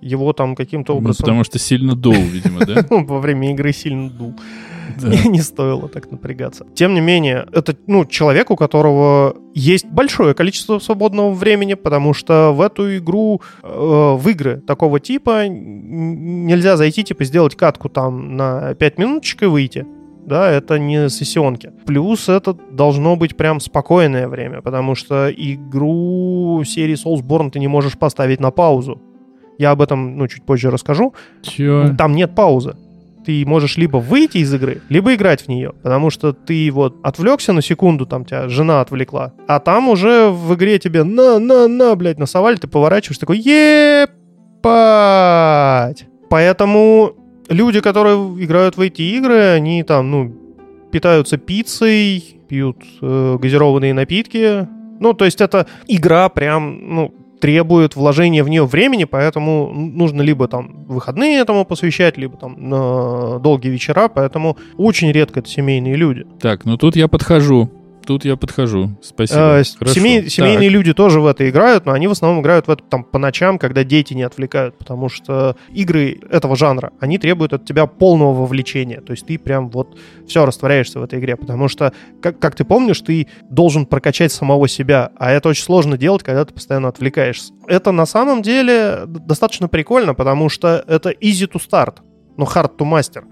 Его 0.00 0.32
там 0.32 0.54
каким-то 0.54 0.92
Ну, 0.92 0.98
образом... 0.98 1.24
потому 1.24 1.44
что 1.44 1.58
сильно 1.58 1.94
дул, 1.94 2.14
видимо, 2.14 2.64
да? 2.66 2.84
Во 2.90 3.20
время 3.20 3.52
игры 3.52 3.72
сильно 3.72 4.10
дул. 4.10 4.34
Да. 5.00 5.08
Не, 5.08 5.28
не 5.28 5.40
стоило 5.40 5.88
так 5.88 6.10
напрягаться. 6.10 6.66
Тем 6.74 6.94
не 6.94 7.00
менее, 7.00 7.46
это 7.52 7.76
ну, 7.86 8.04
человек, 8.06 8.50
у 8.50 8.56
которого 8.56 9.36
есть 9.54 9.86
большое 9.86 10.34
количество 10.34 10.78
свободного 10.78 11.32
времени, 11.32 11.74
потому 11.74 12.14
что 12.14 12.52
в 12.52 12.60
эту 12.60 12.96
игру, 12.96 13.42
э, 13.62 13.68
в 13.68 14.28
игры 14.28 14.62
такого 14.66 15.00
типа 15.00 15.48
нельзя 15.48 16.76
зайти, 16.76 17.04
типа, 17.04 17.24
сделать 17.24 17.56
катку 17.56 17.88
там 17.88 18.36
на 18.36 18.74
5 18.74 18.98
минуточек 18.98 19.42
и 19.42 19.46
выйти. 19.46 19.86
Да, 20.26 20.50
это 20.50 20.78
не 20.78 21.08
сессионки. 21.08 21.70
Плюс 21.86 22.28
это 22.28 22.52
должно 22.72 23.14
быть 23.14 23.36
прям 23.36 23.60
спокойное 23.60 24.26
время, 24.26 24.60
потому 24.60 24.96
что 24.96 25.30
игру 25.30 26.64
серии 26.64 26.96
Soulsborne 26.96 27.50
ты 27.50 27.60
не 27.60 27.68
можешь 27.68 27.96
поставить 27.96 28.40
на 28.40 28.50
паузу. 28.50 29.00
Я 29.58 29.70
об 29.70 29.80
этом, 29.80 30.16
ну, 30.18 30.28
чуть 30.28 30.44
позже 30.44 30.70
расскажу. 30.70 31.14
Чё? 31.42 31.94
Там 31.96 32.14
нет 32.14 32.34
паузы. 32.34 32.76
Ты 33.24 33.44
можешь 33.44 33.76
либо 33.76 33.96
выйти 33.96 34.38
из 34.38 34.54
игры, 34.54 34.82
либо 34.88 35.12
играть 35.14 35.42
в 35.42 35.48
нее. 35.48 35.72
Потому 35.82 36.10
что 36.10 36.32
ты 36.32 36.70
вот 36.70 36.96
отвлекся 37.02 37.52
на 37.52 37.60
секунду, 37.60 38.06
там 38.06 38.24
тебя 38.24 38.48
жена 38.48 38.80
отвлекла, 38.80 39.32
а 39.48 39.58
там 39.58 39.88
уже 39.88 40.28
в 40.30 40.54
игре 40.54 40.78
тебе 40.78 41.02
на-на-на, 41.02 41.96
блядь, 41.96 42.18
насовали, 42.18 42.54
ты 42.56 42.68
поворачиваешь, 42.68 43.18
такой 43.18 43.38
епать. 43.38 44.16
Поэтому 46.30 47.16
люди, 47.48 47.80
которые 47.80 48.16
играют 48.16 48.76
в 48.76 48.80
эти 48.80 49.02
игры, 49.02 49.40
они 49.56 49.82
там, 49.82 50.10
ну, 50.10 50.32
питаются 50.92 51.36
пиццей, 51.36 52.40
пьют 52.48 52.78
э, 53.02 53.38
газированные 53.40 53.92
напитки. 53.92 54.68
Ну, 55.00 55.12
то 55.14 55.24
есть 55.24 55.40
это 55.40 55.66
игра 55.88 56.28
прям, 56.28 56.94
ну, 56.94 57.14
требует 57.40 57.96
вложения 57.96 58.42
в 58.42 58.48
нее 58.48 58.64
времени, 58.66 59.04
поэтому 59.04 59.72
нужно 59.72 60.22
либо 60.22 60.48
там 60.48 60.84
выходные 60.86 61.38
этому 61.38 61.64
посвящать, 61.64 62.16
либо 62.16 62.36
там 62.36 62.56
на 62.68 63.38
долгие 63.38 63.68
вечера, 63.68 64.08
поэтому 64.08 64.56
очень 64.76 65.12
редко 65.12 65.40
это 65.40 65.48
семейные 65.48 65.96
люди. 65.96 66.26
Так, 66.40 66.64
ну 66.64 66.76
тут 66.76 66.96
я 66.96 67.08
подхожу. 67.08 67.70
Тут 68.06 68.24
я 68.24 68.36
подхожу. 68.36 68.96
Спасибо. 69.02 69.62
Хорошо. 69.78 69.94
семей- 70.00 70.28
семейные 70.30 70.68
Так. 70.68 70.74
люди 70.74 70.94
тоже 70.94 71.20
в 71.20 71.26
это 71.26 71.48
играют, 71.50 71.86
но 71.86 71.92
они 71.92 72.06
в 72.06 72.12
основном 72.12 72.40
играют 72.40 72.68
в 72.68 72.70
это 72.70 72.84
там 72.84 73.02
по 73.02 73.18
ночам, 73.18 73.58
когда 73.58 73.82
дети 73.82 74.14
не 74.14 74.22
отвлекают, 74.22 74.78
потому 74.78 75.08
что 75.08 75.56
игры 75.72 76.20
этого 76.30 76.54
жанра, 76.56 76.92
они 77.00 77.18
требуют 77.18 77.52
от 77.52 77.64
тебя 77.64 77.86
полного 77.86 78.32
вовлечения. 78.32 79.00
То 79.00 79.10
есть 79.12 79.26
ты 79.26 79.38
прям 79.38 79.70
вот 79.70 79.98
все 80.26 80.46
растворяешься 80.46 81.00
в 81.00 81.02
этой 81.02 81.18
игре, 81.18 81.36
потому 81.36 81.66
что, 81.68 81.92
как, 82.22 82.38
как 82.38 82.54
ты 82.54 82.64
помнишь, 82.64 83.00
ты 83.00 83.26
должен 83.50 83.86
прокачать 83.86 84.30
самого 84.30 84.68
себя, 84.68 85.10
а 85.18 85.32
это 85.32 85.48
очень 85.48 85.64
сложно 85.64 85.98
делать, 85.98 86.22
когда 86.22 86.44
ты 86.44 86.54
постоянно 86.54 86.88
отвлекаешься. 86.88 87.52
Это 87.66 87.90
на 87.90 88.06
самом 88.06 88.42
деле 88.42 89.00
достаточно 89.06 89.66
прикольно, 89.68 90.14
потому 90.14 90.48
что 90.48 90.84
это 90.86 91.10
easy 91.10 91.50
to 91.50 91.60
start, 91.60 91.96
но 92.36 92.44
hard 92.44 92.76
to 92.78 92.88
master. 92.88 93.24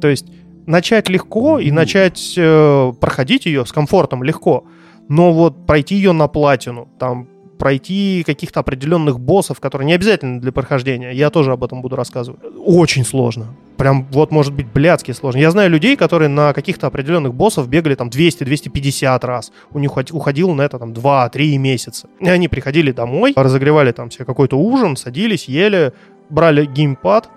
То 0.00 0.08
есть 0.08 0.26
начать 0.68 1.08
легко 1.08 1.58
и 1.58 1.70
начать 1.72 2.34
э, 2.36 2.92
проходить 3.00 3.46
ее 3.46 3.64
с 3.66 3.72
комфортом 3.72 4.22
легко, 4.22 4.64
но 5.08 5.32
вот 5.32 5.66
пройти 5.66 5.96
ее 5.96 6.12
на 6.12 6.28
платину, 6.28 6.88
там 6.98 7.26
пройти 7.58 8.22
каких-то 8.24 8.60
определенных 8.60 9.18
боссов, 9.18 9.58
которые 9.58 9.86
не 9.86 9.94
обязательно 9.94 10.40
для 10.40 10.52
прохождения, 10.52 11.10
я 11.10 11.30
тоже 11.30 11.52
об 11.52 11.64
этом 11.64 11.82
буду 11.82 11.96
рассказывать, 11.96 12.40
очень 12.64 13.04
сложно. 13.04 13.46
Прям 13.76 14.06
вот 14.10 14.30
может 14.30 14.52
быть 14.52 14.66
блядски 14.66 15.12
сложно. 15.12 15.38
Я 15.38 15.50
знаю 15.50 15.70
людей, 15.70 15.96
которые 15.96 16.28
на 16.28 16.52
каких-то 16.52 16.86
определенных 16.86 17.34
боссов 17.34 17.68
бегали 17.68 17.94
там 17.94 18.08
200-250 18.08 19.24
раз. 19.26 19.52
У 19.72 19.78
них 19.78 19.90
уходи- 19.92 20.12
уходило 20.12 20.52
на 20.54 20.62
это 20.62 20.78
там 20.78 20.92
2-3 20.92 21.56
месяца. 21.58 22.08
И 22.20 22.28
они 22.28 22.48
приходили 22.48 22.92
домой, 22.92 23.32
разогревали 23.36 23.92
там 23.92 24.10
себе 24.10 24.24
какой-то 24.24 24.56
ужин, 24.58 24.96
садились, 24.96 25.48
ели, 25.48 25.92
брали 26.28 26.64
геймпад 26.64 27.28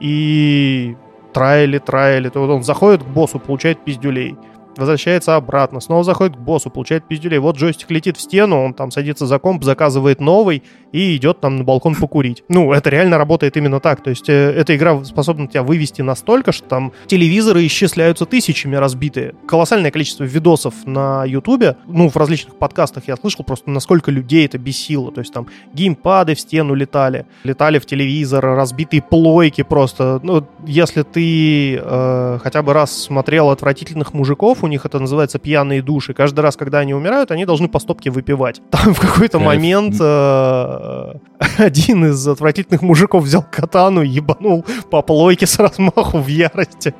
и 0.00 0.96
траили, 1.38 1.78
траили. 1.78 2.28
То 2.30 2.40
вот 2.40 2.50
он 2.50 2.62
заходит 2.64 3.04
к 3.04 3.06
боссу, 3.06 3.38
получает 3.38 3.84
пиздюлей. 3.84 4.36
Возвращается 4.78 5.34
обратно, 5.34 5.80
снова 5.80 6.04
заходит 6.04 6.36
к 6.36 6.38
боссу, 6.38 6.70
получает 6.70 7.02
пиздюлей. 7.08 7.38
Вот 7.38 7.56
джойстик 7.56 7.90
летит 7.90 8.16
в 8.16 8.20
стену, 8.20 8.62
он 8.62 8.74
там 8.74 8.92
садится 8.92 9.26
за 9.26 9.40
комп, 9.40 9.64
заказывает 9.64 10.20
новый 10.20 10.62
и 10.92 11.16
идет 11.16 11.40
там 11.40 11.56
на 11.56 11.64
балкон 11.64 11.96
покурить. 11.96 12.44
Ну, 12.48 12.72
это 12.72 12.88
реально 12.88 13.18
работает 13.18 13.56
именно 13.56 13.80
так. 13.80 14.04
То 14.04 14.10
есть 14.10 14.28
э, 14.28 14.32
эта 14.32 14.76
игра 14.76 15.02
способна 15.04 15.48
тебя 15.48 15.64
вывести 15.64 16.02
настолько, 16.02 16.52
что 16.52 16.68
там 16.68 16.92
телевизоры 17.08 17.66
исчисляются 17.66 18.24
тысячами 18.24 18.76
разбитые. 18.76 19.34
Колоссальное 19.48 19.90
количество 19.90 20.22
видосов 20.22 20.74
на 20.86 21.24
Ютубе, 21.24 21.76
ну, 21.88 22.08
в 22.08 22.16
различных 22.16 22.54
подкастах 22.56 23.08
я 23.08 23.16
слышал 23.16 23.44
просто, 23.44 23.70
насколько 23.70 24.12
людей 24.12 24.46
это 24.46 24.58
бесило. 24.58 25.10
То 25.10 25.22
есть 25.22 25.32
там 25.32 25.48
геймпады 25.72 26.36
в 26.36 26.40
стену 26.40 26.74
летали, 26.74 27.26
летали 27.42 27.80
в 27.80 27.86
телевизор, 27.86 28.44
разбитые 28.44 29.02
плойки 29.02 29.62
просто. 29.62 30.20
Ну, 30.22 30.46
если 30.64 31.02
ты 31.02 31.80
э, 31.82 32.38
хотя 32.40 32.62
бы 32.62 32.72
раз 32.74 32.96
смотрел 32.96 33.50
«Отвратительных 33.50 34.14
мужиков», 34.14 34.62
у 34.67 34.67
них 34.68 34.86
это 34.86 34.98
называется 34.98 35.38
«Пьяные 35.38 35.82
души». 35.82 36.14
Каждый 36.14 36.40
раз, 36.40 36.56
когда 36.56 36.78
они 36.78 36.94
умирают, 36.94 37.30
они 37.30 37.44
должны 37.44 37.68
по 37.68 37.78
стопке 37.78 38.10
выпивать. 38.10 38.62
Там 38.70 38.94
в 38.94 39.00
какой-то 39.00 39.38
момент 39.38 39.96
э, 40.00 41.14
один 41.58 42.06
из 42.06 42.26
«Отвратительных 42.28 42.82
мужиков» 42.82 43.24
взял 43.24 43.44
катану 43.50 44.02
и 44.02 44.08
ебанул 44.08 44.64
по 44.90 45.02
плойке 45.02 45.46
с 45.46 45.58
размаху 45.58 46.18
в 46.18 46.28
ярости. 46.28 46.94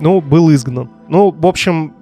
Ну, 0.00 0.20
был 0.20 0.52
изгнан. 0.52 0.90
Ну, 1.08 1.30
в 1.30 1.46
общем, 1.46 1.94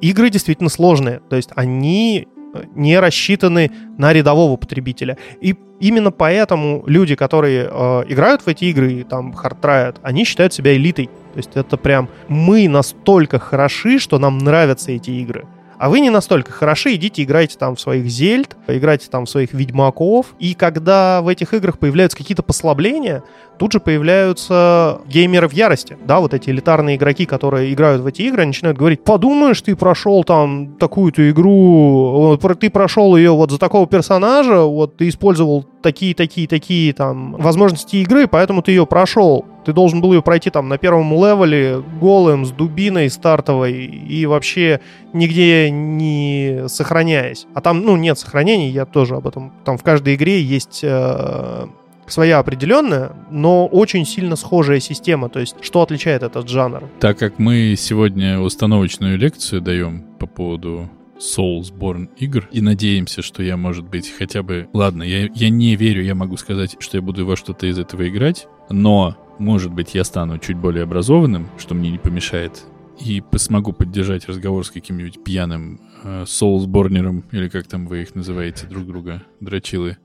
игры 0.00 0.28
действительно 0.30 0.68
сложные. 0.68 1.20
То 1.30 1.36
есть 1.36 1.50
они 1.54 2.28
не 2.74 2.98
рассчитаны 2.98 3.70
на 3.98 4.12
рядового 4.12 4.56
потребителя. 4.56 5.16
И 5.40 5.56
именно 5.80 6.10
поэтому 6.10 6.84
люди, 6.86 7.14
которые 7.14 7.68
э, 7.70 8.04
играют 8.08 8.42
в 8.42 8.48
эти 8.48 8.66
игры, 8.66 9.04
там 9.08 9.32
хардрают, 9.32 9.98
они 10.02 10.24
считают 10.24 10.52
себя 10.52 10.74
элитой. 10.76 11.06
То 11.06 11.38
есть 11.38 11.50
это 11.54 11.76
прям 11.76 12.08
мы 12.28 12.68
настолько 12.68 13.38
хороши, 13.38 13.98
что 13.98 14.18
нам 14.18 14.38
нравятся 14.38 14.92
эти 14.92 15.10
игры. 15.10 15.46
А 15.82 15.88
вы 15.88 15.98
не 15.98 16.10
настолько 16.10 16.52
хороши, 16.52 16.94
идите 16.94 17.24
играйте 17.24 17.58
там 17.58 17.74
в 17.74 17.80
своих 17.80 18.06
зельд, 18.06 18.56
играйте 18.68 19.08
там 19.10 19.26
в 19.26 19.28
своих 19.28 19.52
ведьмаков. 19.52 20.26
И 20.38 20.54
когда 20.54 21.20
в 21.22 21.26
этих 21.26 21.54
играх 21.54 21.80
появляются 21.80 22.16
какие-то 22.16 22.44
послабления, 22.44 23.24
тут 23.58 23.72
же 23.72 23.80
появляются 23.80 25.00
геймеры 25.08 25.48
в 25.48 25.54
ярости. 25.54 25.98
Да, 26.04 26.20
вот 26.20 26.34
эти 26.34 26.50
элитарные 26.50 26.94
игроки, 26.94 27.26
которые 27.26 27.72
играют 27.72 28.00
в 28.00 28.06
эти 28.06 28.22
игры, 28.22 28.46
начинают 28.46 28.78
говорить, 28.78 29.02
подумаешь, 29.02 29.60
ты 29.60 29.74
прошел 29.74 30.22
там 30.22 30.76
такую-то 30.78 31.28
игру, 31.32 32.38
ты 32.60 32.70
прошел 32.70 33.16
ее 33.16 33.32
вот 33.32 33.50
за 33.50 33.58
такого 33.58 33.88
персонажа, 33.88 34.60
вот 34.60 34.98
ты 34.98 35.08
использовал 35.08 35.66
такие-такие-такие 35.82 36.92
там 36.92 37.32
возможности 37.32 37.96
игры, 37.96 38.26
поэтому 38.26 38.62
ты 38.62 38.72
ее 38.72 38.86
прошел. 38.86 39.44
Ты 39.64 39.72
должен 39.72 40.00
был 40.00 40.12
ее 40.12 40.22
пройти 40.22 40.50
там 40.50 40.68
на 40.68 40.78
первом 40.78 41.12
левеле, 41.12 41.82
голым, 42.00 42.44
с 42.44 42.50
дубиной 42.50 43.10
стартовой 43.10 43.72
и 43.72 44.26
вообще 44.26 44.80
нигде 45.12 45.70
не 45.70 46.64
сохраняясь. 46.68 47.46
А 47.54 47.60
там, 47.60 47.82
ну, 47.82 47.96
нет 47.96 48.18
сохранений, 48.18 48.70
я 48.70 48.86
тоже 48.86 49.16
об 49.16 49.26
этом. 49.26 49.52
Там 49.64 49.78
в 49.78 49.82
каждой 49.82 50.14
игре 50.14 50.42
есть 50.42 50.80
э, 50.82 51.66
своя 52.06 52.38
определенная, 52.38 53.12
но 53.30 53.66
очень 53.66 54.04
сильно 54.04 54.36
схожая 54.36 54.80
система. 54.80 55.28
То 55.28 55.40
есть, 55.40 55.56
что 55.60 55.82
отличает 55.82 56.22
этот 56.22 56.48
жанр? 56.48 56.84
Так 57.00 57.18
как 57.18 57.38
мы 57.38 57.74
сегодня 57.78 58.40
установочную 58.40 59.18
лекцию 59.18 59.60
даем 59.60 60.04
по 60.18 60.26
поводу 60.26 60.90
Soulsborne 61.22 62.08
игр 62.16 62.48
и 62.50 62.60
надеемся, 62.60 63.22
что 63.22 63.42
я, 63.42 63.56
может 63.56 63.84
быть, 63.88 64.10
хотя 64.10 64.42
бы... 64.42 64.68
Ладно, 64.72 65.02
я, 65.02 65.28
я 65.34 65.48
не 65.48 65.76
верю, 65.76 66.02
я 66.02 66.14
могу 66.14 66.36
сказать, 66.36 66.76
что 66.80 66.96
я 66.96 67.02
буду 67.02 67.24
во 67.24 67.36
что-то 67.36 67.66
из 67.66 67.78
этого 67.78 68.08
играть, 68.08 68.48
но, 68.68 69.16
может 69.38 69.72
быть, 69.72 69.94
я 69.94 70.04
стану 70.04 70.38
чуть 70.38 70.56
более 70.56 70.82
образованным, 70.82 71.48
что 71.58 71.74
мне 71.74 71.90
не 71.90 71.98
помешает, 71.98 72.64
и 73.00 73.22
смогу 73.36 73.72
поддержать 73.72 74.28
разговор 74.28 74.66
с 74.66 74.70
каким-нибудь 74.70 75.22
пьяным 75.22 75.80
э, 76.02 76.24
соулсборнером, 76.26 77.24
или 77.30 77.48
как 77.48 77.66
там 77.66 77.86
вы 77.86 78.02
их 78.02 78.14
называете 78.14 78.66
друг 78.66 78.86
друга, 78.86 79.22
дрочилы. 79.40 79.98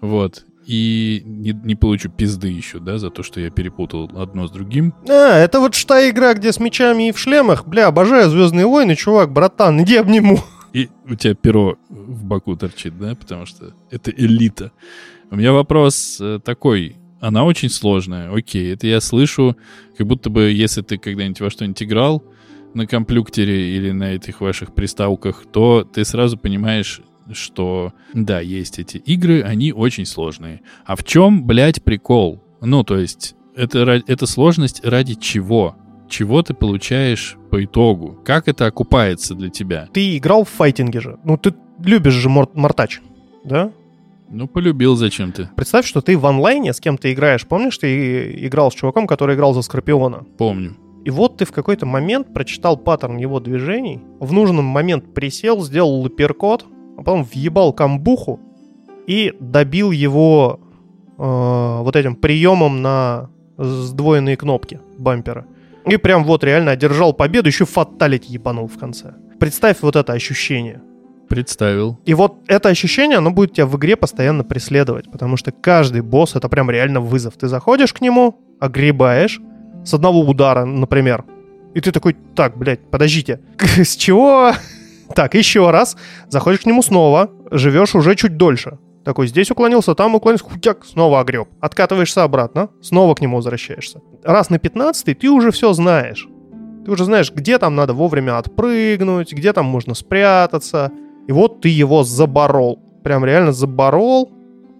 Вот. 0.00 0.44
И 0.66 1.22
не, 1.26 1.52
не 1.52 1.74
получу 1.74 2.08
пизды 2.08 2.48
еще, 2.48 2.78
да, 2.78 2.98
за 2.98 3.10
то, 3.10 3.22
что 3.22 3.38
я 3.38 3.50
перепутал 3.50 4.10
одно 4.16 4.48
с 4.48 4.50
другим. 4.50 4.94
А, 5.08 5.36
это 5.36 5.60
вот 5.60 5.76
та 5.86 6.08
игра, 6.08 6.32
где 6.34 6.52
с 6.52 6.58
мечами 6.58 7.08
и 7.08 7.12
в 7.12 7.18
шлемах. 7.18 7.66
Бля, 7.66 7.88
обожаю 7.88 8.30
Звездные 8.30 8.66
войны, 8.66 8.96
чувак, 8.96 9.30
братан, 9.30 9.82
иди 9.82 9.96
обниму. 9.96 10.40
И 10.74 10.90
у 11.08 11.14
тебя 11.14 11.34
перо 11.34 11.78
в 11.88 12.24
боку 12.24 12.56
торчит, 12.56 12.98
да? 12.98 13.14
Потому 13.14 13.46
что 13.46 13.72
это 13.90 14.10
элита. 14.10 14.72
У 15.30 15.36
меня 15.36 15.52
вопрос 15.52 16.18
э, 16.20 16.40
такой. 16.44 16.96
Она 17.20 17.44
очень 17.44 17.70
сложная. 17.70 18.30
Окей, 18.34 18.74
это 18.74 18.86
я 18.88 19.00
слышу, 19.00 19.56
как 19.96 20.06
будто 20.06 20.30
бы, 20.30 20.50
если 20.50 20.82
ты 20.82 20.98
когда-нибудь 20.98 21.40
во 21.40 21.48
что-нибудь 21.48 21.82
играл 21.82 22.24
на 22.74 22.88
комплюктере 22.88 23.76
или 23.76 23.92
на 23.92 24.14
этих 24.14 24.40
ваших 24.40 24.74
приставках, 24.74 25.44
то 25.50 25.84
ты 25.84 26.04
сразу 26.04 26.36
понимаешь, 26.36 27.00
что 27.32 27.94
да, 28.12 28.40
есть 28.40 28.80
эти 28.80 28.96
игры, 28.96 29.42
они 29.42 29.72
очень 29.72 30.04
сложные. 30.04 30.60
А 30.84 30.96
в 30.96 31.04
чем, 31.04 31.46
блядь, 31.46 31.82
прикол? 31.84 32.42
Ну, 32.60 32.82
то 32.82 32.98
есть, 32.98 33.36
это, 33.54 34.02
это 34.06 34.26
сложность 34.26 34.84
ради 34.84 35.14
чего? 35.14 35.76
Чего 36.08 36.42
ты 36.42 36.54
получаешь 36.54 37.36
по 37.50 37.64
итогу? 37.64 38.18
Как 38.24 38.48
это 38.48 38.66
окупается 38.66 39.34
для 39.34 39.50
тебя? 39.50 39.88
Ты 39.92 40.16
играл 40.16 40.44
в 40.44 40.48
файтинге 40.48 41.00
же. 41.00 41.18
Ну, 41.24 41.36
ты 41.36 41.54
любишь 41.82 42.14
же 42.14 42.28
мор- 42.28 42.50
мортач, 42.54 43.00
да? 43.44 43.70
Ну, 44.28 44.48
полюбил 44.48 44.96
зачем-то. 44.96 45.50
Представь, 45.54 45.86
что 45.86 46.00
ты 46.00 46.16
в 46.16 46.26
онлайне 46.26 46.72
с 46.72 46.80
кем-то 46.80 47.12
играешь. 47.12 47.46
Помнишь, 47.46 47.78
ты 47.78 48.46
играл 48.46 48.70
с 48.70 48.74
чуваком, 48.74 49.06
который 49.06 49.36
играл 49.36 49.54
за 49.54 49.62
Скорпиона? 49.62 50.24
Помню. 50.38 50.76
И 51.04 51.10
вот 51.10 51.36
ты 51.36 51.44
в 51.44 51.52
какой-то 51.52 51.84
момент 51.84 52.32
прочитал 52.32 52.78
паттерн 52.78 53.18
его 53.18 53.38
движений, 53.38 54.00
в 54.20 54.32
нужный 54.32 54.62
момент 54.62 55.12
присел, 55.12 55.62
сделал 55.62 56.00
лаперкот, 56.00 56.64
а 56.96 57.02
потом 57.02 57.24
въебал 57.24 57.74
камбуху 57.74 58.40
и 59.06 59.34
добил 59.38 59.90
его 59.90 60.60
э, 61.18 61.78
вот 61.82 61.94
этим 61.94 62.16
приемом 62.16 62.80
на 62.80 63.28
сдвоенные 63.58 64.38
кнопки 64.38 64.80
бампера. 64.96 65.46
И 65.86 65.96
прям 65.96 66.24
вот 66.24 66.44
реально 66.44 66.72
одержал 66.72 67.12
победу, 67.12 67.48
еще 67.48 67.64
фаталити 67.64 68.32
ебанул 68.32 68.68
в 68.68 68.78
конце. 68.78 69.14
Представь 69.38 69.78
вот 69.82 69.96
это 69.96 70.12
ощущение. 70.12 70.80
Представил. 71.28 71.98
И 72.04 72.14
вот 72.14 72.36
это 72.46 72.68
ощущение, 72.68 73.18
оно 73.18 73.30
будет 73.30 73.54
тебя 73.54 73.66
в 73.66 73.76
игре 73.76 73.96
постоянно 73.96 74.44
преследовать, 74.44 75.10
потому 75.10 75.36
что 75.36 75.52
каждый 75.52 76.00
босс— 76.02 76.34
это 76.36 76.48
прям 76.48 76.70
реально 76.70 77.00
вызов. 77.00 77.34
Ты 77.34 77.48
заходишь 77.48 77.92
к 77.92 78.00
нему, 78.00 78.38
огребаешь, 78.60 79.40
с 79.84 79.94
одного 79.94 80.20
удара, 80.20 80.64
например. 80.64 81.24
И 81.74 81.80
ты 81.80 81.92
такой, 81.92 82.16
так, 82.34 82.56
блядь, 82.56 82.90
подождите, 82.90 83.40
с 83.76 83.96
чего? 83.96 84.52
Так, 85.14 85.34
еще 85.34 85.70
раз, 85.70 85.96
заходишь 86.30 86.60
к 86.60 86.66
нему 86.66 86.82
снова, 86.82 87.30
живешь 87.50 87.94
уже 87.94 88.16
чуть 88.16 88.38
дольше. 88.38 88.78
Такой, 89.04 89.26
здесь 89.26 89.50
уклонился, 89.50 89.94
там 89.94 90.14
уклонился, 90.14 90.46
хутяк, 90.46 90.84
снова 90.86 91.20
огреб. 91.20 91.48
Откатываешься 91.60 92.22
обратно, 92.22 92.70
снова 92.80 93.14
к 93.14 93.20
нему 93.20 93.36
возвращаешься. 93.36 94.00
Раз 94.24 94.50
на 94.50 94.58
15 94.58 95.18
ты 95.18 95.28
уже 95.30 95.50
все 95.50 95.72
знаешь. 95.74 96.26
Ты 96.84 96.90
уже 96.90 97.04
знаешь, 97.04 97.30
где 97.32 97.58
там 97.58 97.74
надо 97.74 97.92
вовремя 97.92 98.38
отпрыгнуть, 98.38 99.32
где 99.32 99.52
там 99.52 99.66
можно 99.66 99.94
спрятаться. 99.94 100.90
И 101.26 101.32
вот 101.32 101.60
ты 101.60 101.68
его 101.68 102.04
заборол. 102.04 102.78
Прям 103.02 103.24
реально 103.24 103.52
заборол, 103.52 104.32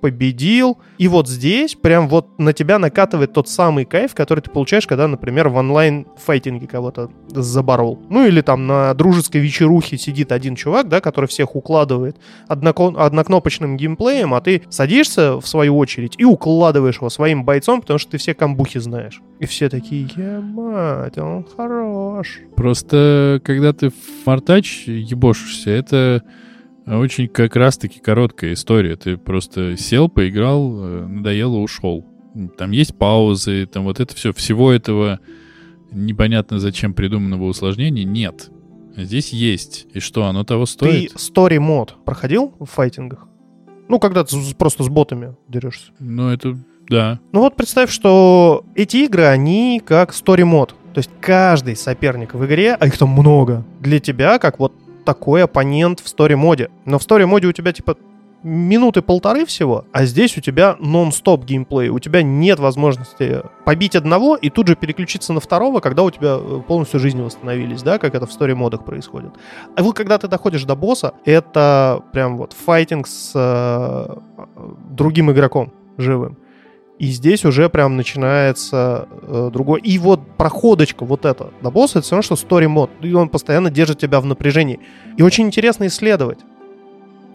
победил. 0.05 0.77
И 0.99 1.09
вот 1.09 1.31
здесь 1.31 1.77
прям 1.77 2.09
вот 2.09 2.39
на 2.39 2.53
тебя 2.53 2.79
накатывает 2.79 3.33
тот 3.33 3.49
самый 3.49 3.87
кайф, 3.87 4.15
который 4.15 4.41
ты 4.41 4.51
получаешь, 4.51 4.87
когда, 4.87 5.09
например, 5.09 5.49
в 5.49 5.57
онлайн-файтинге 5.57 6.67
кого-то 6.67 7.09
заборол. 7.31 8.03
Ну 8.11 8.27
или 8.27 8.43
там 8.43 8.67
на 8.67 8.93
дружеской 8.93 9.41
вечерухе 9.41 9.97
сидит 9.97 10.31
один 10.31 10.57
чувак, 10.57 10.91
да, 10.91 11.01
который 11.01 11.25
всех 11.25 11.57
укладывает 11.57 12.19
однокон- 12.51 12.99
однокнопочным 12.99 13.79
геймплеем, 13.79 14.35
а 14.35 14.43
ты 14.43 14.65
садишься 14.69 15.41
в 15.41 15.49
свою 15.49 15.79
очередь 15.79 16.17
и 16.19 16.27
укладываешь 16.27 16.97
его 16.97 17.09
своим 17.09 17.47
бойцом, 17.47 17.81
потому 17.81 17.99
что 17.99 18.11
ты 18.11 18.19
все 18.19 18.35
камбухи 18.35 18.81
знаешь. 18.81 19.23
И 19.41 19.47
все 19.47 19.71
такие, 19.71 20.07
мать, 20.39 21.17
он 21.17 21.47
хорош. 21.57 22.41
Просто 22.57 23.41
когда 23.43 23.73
ты 23.73 23.89
в 23.89 24.27
Мартач 24.27 24.85
ебошишься, 24.87 25.71
это 25.71 26.23
очень 26.87 27.29
как 27.29 27.57
раз-таки 27.57 28.01
короткая 28.01 28.53
история. 28.53 28.97
Ты 28.97 29.17
просто 29.17 29.77
сел, 29.77 30.09
поиграл, 30.09 30.85
э, 30.85 31.07
надоело, 31.07 31.57
ушел. 31.57 32.05
Там 32.59 32.73
есть 32.73 32.97
паузы, 32.97 33.67
там 33.67 33.85
вот 33.85 34.01
это 34.01 34.15
все. 34.15 34.33
Всего 34.33 34.73
этого 34.73 35.21
непонятно 35.93 36.59
зачем 36.59 36.95
придуманного 36.95 37.45
усложнения 37.45 38.05
нет. 38.05 38.51
Здесь 38.97 39.33
есть. 39.33 39.87
И 39.93 40.01
что, 40.01 40.25
оно 40.25 40.45
того 40.45 40.67
стоит? 40.67 41.13
Ты 41.13 41.17
story 41.17 41.59
мод 41.59 41.97
проходил 42.05 42.55
в 42.59 42.67
файтингах? 42.67 43.29
Ну, 43.89 43.99
когда 43.99 44.25
ты 44.25 44.37
просто 44.57 44.83
с 44.83 44.89
ботами 44.89 45.37
дерешься. 45.49 45.93
Ну, 45.99 46.31
это 46.31 46.57
да. 46.89 47.21
Ну 47.33 47.41
вот 47.41 47.57
представь, 47.57 47.91
что 47.91 48.65
эти 48.75 48.99
игры, 48.99 49.25
они 49.25 49.81
как 49.85 50.11
story 50.11 50.45
мод. 50.45 50.75
То 50.93 50.99
есть 50.99 51.11
каждый 51.21 51.77
соперник 51.77 52.35
в 52.35 52.45
игре, 52.47 52.77
а 52.79 52.87
их 52.87 52.97
там 52.97 53.09
много, 53.11 53.65
для 53.81 53.99
тебя 53.99 54.39
как 54.39 54.59
вот 54.59 54.73
такой 55.05 55.45
оппонент 55.45 56.01
в 56.01 56.09
стори-моде. 56.09 56.71
Но 56.85 56.99
в 56.99 57.03
стори-моде 57.03 57.47
у 57.47 57.53
тебя 57.53 57.73
типа 57.73 57.97
минуты 58.45 59.01
полторы 59.01 59.47
всего, 59.47 59.87
а 59.93 60.05
здесь 60.05 60.37
у 60.37 60.41
тебя 60.41 60.77
нон-стоп 60.79 61.45
геймплей. 61.45 61.89
У 61.89 61.99
тебя 61.99 62.23
нет 62.23 62.61
возможности 62.61 63.43
побить 63.65 63.97
одного 63.97 64.37
и 64.37 64.51
тут 64.51 64.69
же 64.69 64.77
переключиться 64.77 65.33
на 65.33 65.41
второго, 65.41 65.81
когда 65.81 66.03
у 66.03 66.11
тебя 66.11 66.37
э, 66.39 66.61
полностью 66.69 67.01
жизни 67.01 67.23
восстановились, 67.23 67.83
да, 67.83 67.99
как 67.99 68.15
это 68.15 68.27
в 68.27 68.33
стори-модах 68.33 68.85
происходит. 68.85 69.33
А 69.77 69.83
вот 69.83 69.97
когда 69.97 70.19
ты 70.19 70.29
доходишь 70.29 70.65
до 70.65 70.77
босса, 70.77 71.15
это 71.25 72.03
прям 72.13 72.37
вот 72.37 72.53
файтинг 72.53 73.07
с 73.07 73.33
э, 73.35 74.17
другим 74.91 75.33
игроком 75.33 75.73
живым. 75.97 76.37
И 76.99 77.07
здесь 77.07 77.45
уже 77.45 77.69
прям 77.69 77.97
начинается 77.97 79.09
э, 79.23 79.51
другой. 79.53 79.81
И 79.81 79.99
вот 79.99 80.21
проходочка 80.37 81.05
вот 81.05 81.25
эта 81.25 81.51
до 81.61 81.71
босса, 81.71 81.99
это 81.99 82.07
все 82.07 82.17
равно, 82.17 82.23
что 82.23 82.35
story 82.35 82.69
мод. 82.69 82.91
И 83.01 83.13
он 83.13 83.29
постоянно 83.29 83.71
держит 83.71 83.99
тебя 83.99 84.21
в 84.21 84.27
напряжении. 84.27 84.79
И 85.17 85.23
очень 85.23 85.47
интересно 85.47 85.89
исследовать. 85.89 86.39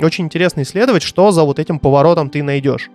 Очень 0.02 0.26
интересно 0.26 0.62
исследовать, 0.62 1.04
что 1.04 1.32
за 1.32 1.43
вот 1.43 1.60
этим 1.60 1.78
поворотом 1.78 2.30
ты 2.30 2.41
найдешь. 2.41 2.89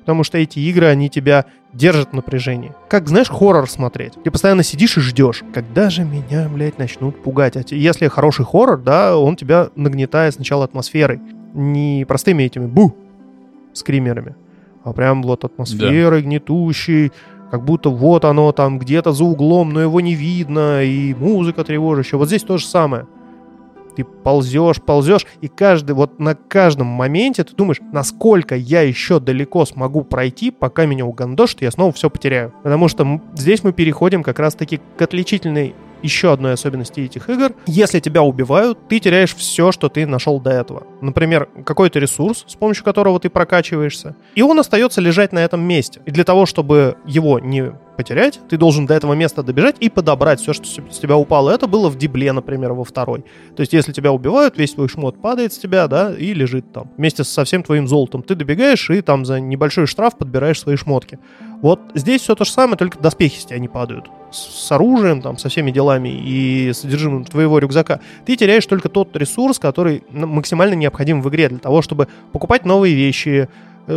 Потому 0.00 0.24
что 0.24 0.38
эти 0.38 0.58
игры, 0.58 0.86
они 0.86 1.08
тебя 1.08 1.44
держат 1.72 2.10
в 2.10 2.12
напряжении. 2.14 2.72
Как, 2.88 3.08
знаешь, 3.08 3.28
хоррор 3.28 3.70
смотреть. 3.70 4.14
Ты 4.24 4.32
постоянно 4.32 4.64
сидишь 4.64 4.96
и 4.96 5.00
ждешь, 5.00 5.44
когда 5.54 5.90
же 5.90 6.02
меня, 6.02 6.48
блядь, 6.48 6.78
начнут 6.78 7.22
пугать. 7.22 7.56
А 7.56 7.62
если 7.68 8.08
хороший 8.08 8.44
хоррор, 8.44 8.80
да, 8.80 9.16
он 9.16 9.36
тебя 9.36 9.68
нагнетает 9.76 10.34
сначала 10.34 10.64
атмосферой. 10.64 11.20
Не 11.54 12.04
простыми 12.08 12.42
этими 12.42 12.66
бу 12.66 12.96
скримерами 13.72 14.34
а 14.84 14.92
прям 14.92 15.22
вот 15.22 15.44
атмосферой 15.44 16.22
да. 16.22 16.26
гнетущей, 16.26 17.12
как 17.50 17.64
будто 17.64 17.90
вот 17.90 18.24
оно 18.24 18.52
там 18.52 18.78
где-то 18.78 19.12
за 19.12 19.24
углом, 19.24 19.72
но 19.72 19.80
его 19.80 20.00
не 20.00 20.14
видно, 20.14 20.82
и 20.82 21.14
музыка 21.14 21.64
тревожащая. 21.64 22.18
Вот 22.18 22.28
здесь 22.28 22.42
то 22.42 22.58
же 22.58 22.66
самое. 22.66 23.06
Ты 23.96 24.04
ползешь, 24.04 24.80
ползешь, 24.80 25.26
и 25.40 25.48
каждый, 25.48 25.92
вот 25.92 26.20
на 26.20 26.36
каждом 26.36 26.86
моменте 26.86 27.42
ты 27.42 27.56
думаешь, 27.56 27.80
насколько 27.92 28.54
я 28.54 28.82
еще 28.82 29.18
далеко 29.18 29.64
смогу 29.64 30.04
пройти, 30.04 30.52
пока 30.52 30.86
меня 30.86 31.04
угандошит, 31.04 31.62
я 31.62 31.72
снова 31.72 31.92
все 31.92 32.08
потеряю. 32.08 32.54
Потому 32.62 32.86
что 32.86 33.20
здесь 33.34 33.64
мы 33.64 33.72
переходим 33.72 34.22
как 34.22 34.38
раз-таки 34.38 34.80
к 34.96 35.02
отличительной 35.02 35.74
еще 36.02 36.32
одной 36.32 36.54
особенности 36.54 37.00
этих 37.00 37.28
игр. 37.28 37.52
Если 37.66 38.00
тебя 38.00 38.22
убивают, 38.22 38.78
ты 38.88 38.98
теряешь 38.98 39.34
все, 39.34 39.72
что 39.72 39.88
ты 39.88 40.06
нашел 40.06 40.40
до 40.40 40.50
этого. 40.50 40.86
Например, 41.00 41.48
какой-то 41.64 41.98
ресурс, 41.98 42.44
с 42.46 42.54
помощью 42.54 42.84
которого 42.84 43.18
ты 43.20 43.30
прокачиваешься, 43.30 44.16
и 44.34 44.42
он 44.42 44.58
остается 44.58 45.00
лежать 45.00 45.32
на 45.32 45.38
этом 45.38 45.60
месте. 45.60 46.00
И 46.06 46.10
для 46.10 46.24
того, 46.24 46.46
чтобы 46.46 46.96
его 47.06 47.38
не 47.38 47.72
потерять, 48.00 48.40
ты 48.48 48.56
должен 48.56 48.86
до 48.86 48.94
этого 48.94 49.12
места 49.12 49.42
добежать 49.42 49.76
и 49.78 49.90
подобрать 49.90 50.40
все, 50.40 50.54
что 50.54 50.64
с 50.64 50.98
тебя 50.98 51.18
упало. 51.18 51.50
Это 51.50 51.66
было 51.66 51.90
в 51.90 51.98
Дибле, 51.98 52.32
например, 52.32 52.72
во 52.72 52.82
второй. 52.82 53.24
То 53.54 53.60
есть, 53.60 53.74
если 53.74 53.92
тебя 53.92 54.10
убивают, 54.10 54.56
весь 54.56 54.72
твой 54.72 54.88
шмот 54.88 55.20
падает 55.20 55.52
с 55.52 55.58
тебя, 55.58 55.86
да, 55.86 56.14
и 56.14 56.32
лежит 56.32 56.72
там. 56.72 56.90
Вместе 56.96 57.24
со 57.24 57.44
всем 57.44 57.62
твоим 57.62 57.86
золотом. 57.86 58.22
Ты 58.22 58.34
добегаешь 58.36 58.88
и 58.88 59.02
там 59.02 59.26
за 59.26 59.38
небольшой 59.38 59.86
штраф 59.86 60.16
подбираешь 60.16 60.58
свои 60.58 60.76
шмотки. 60.76 61.18
Вот 61.60 61.78
здесь 61.94 62.22
все 62.22 62.34
то 62.34 62.46
же 62.46 62.52
самое, 62.52 62.78
только 62.78 62.98
доспехи 62.98 63.38
с 63.38 63.44
тебя 63.44 63.58
не 63.58 63.68
падают. 63.68 64.06
С 64.32 64.72
оружием, 64.72 65.20
там, 65.20 65.36
со 65.36 65.50
всеми 65.50 65.70
делами 65.70 66.08
и 66.08 66.72
содержимым 66.72 67.26
твоего 67.26 67.58
рюкзака. 67.58 68.00
Ты 68.24 68.36
теряешь 68.36 68.64
только 68.64 68.88
тот 68.88 69.14
ресурс, 69.14 69.58
который 69.58 70.04
максимально 70.10 70.72
необходим 70.72 71.20
в 71.20 71.28
игре 71.28 71.50
для 71.50 71.58
того, 71.58 71.82
чтобы 71.82 72.08
покупать 72.32 72.64
новые 72.64 72.94
вещи, 72.94 73.50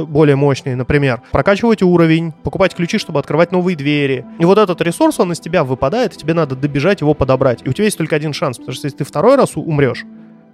более 0.08 0.36
мощные, 0.36 0.76
например, 0.76 1.22
прокачивать 1.32 1.82
уровень, 1.82 2.32
покупать 2.44 2.76
ключи, 2.76 2.98
чтобы 2.98 3.20
открывать 3.20 3.52
новые 3.52 3.76
двери. 3.76 4.26
И 4.40 4.46
вот 4.46 4.58
этот 4.58 4.82
ресурс, 4.82 5.20
он 5.20 5.32
из 5.32 5.40
тебя 5.40 5.64
выпадает, 5.64 6.14
и 6.14 6.18
тебе 6.18 6.34
надо 6.34 6.56
добежать 6.56 7.02
его 7.02 7.14
подобрать. 7.14 7.60
И 7.64 7.70
у 7.70 7.74
тебя 7.74 7.86
есть 7.86 7.98
только 7.98 8.16
один 8.16 8.34
шанс, 8.34 8.58
потому 8.58 8.74
что 8.74 8.88
если 8.88 9.00
ты 9.00 9.04
второй 9.04 9.36
раз 9.36 9.56
умрешь, 9.56 10.04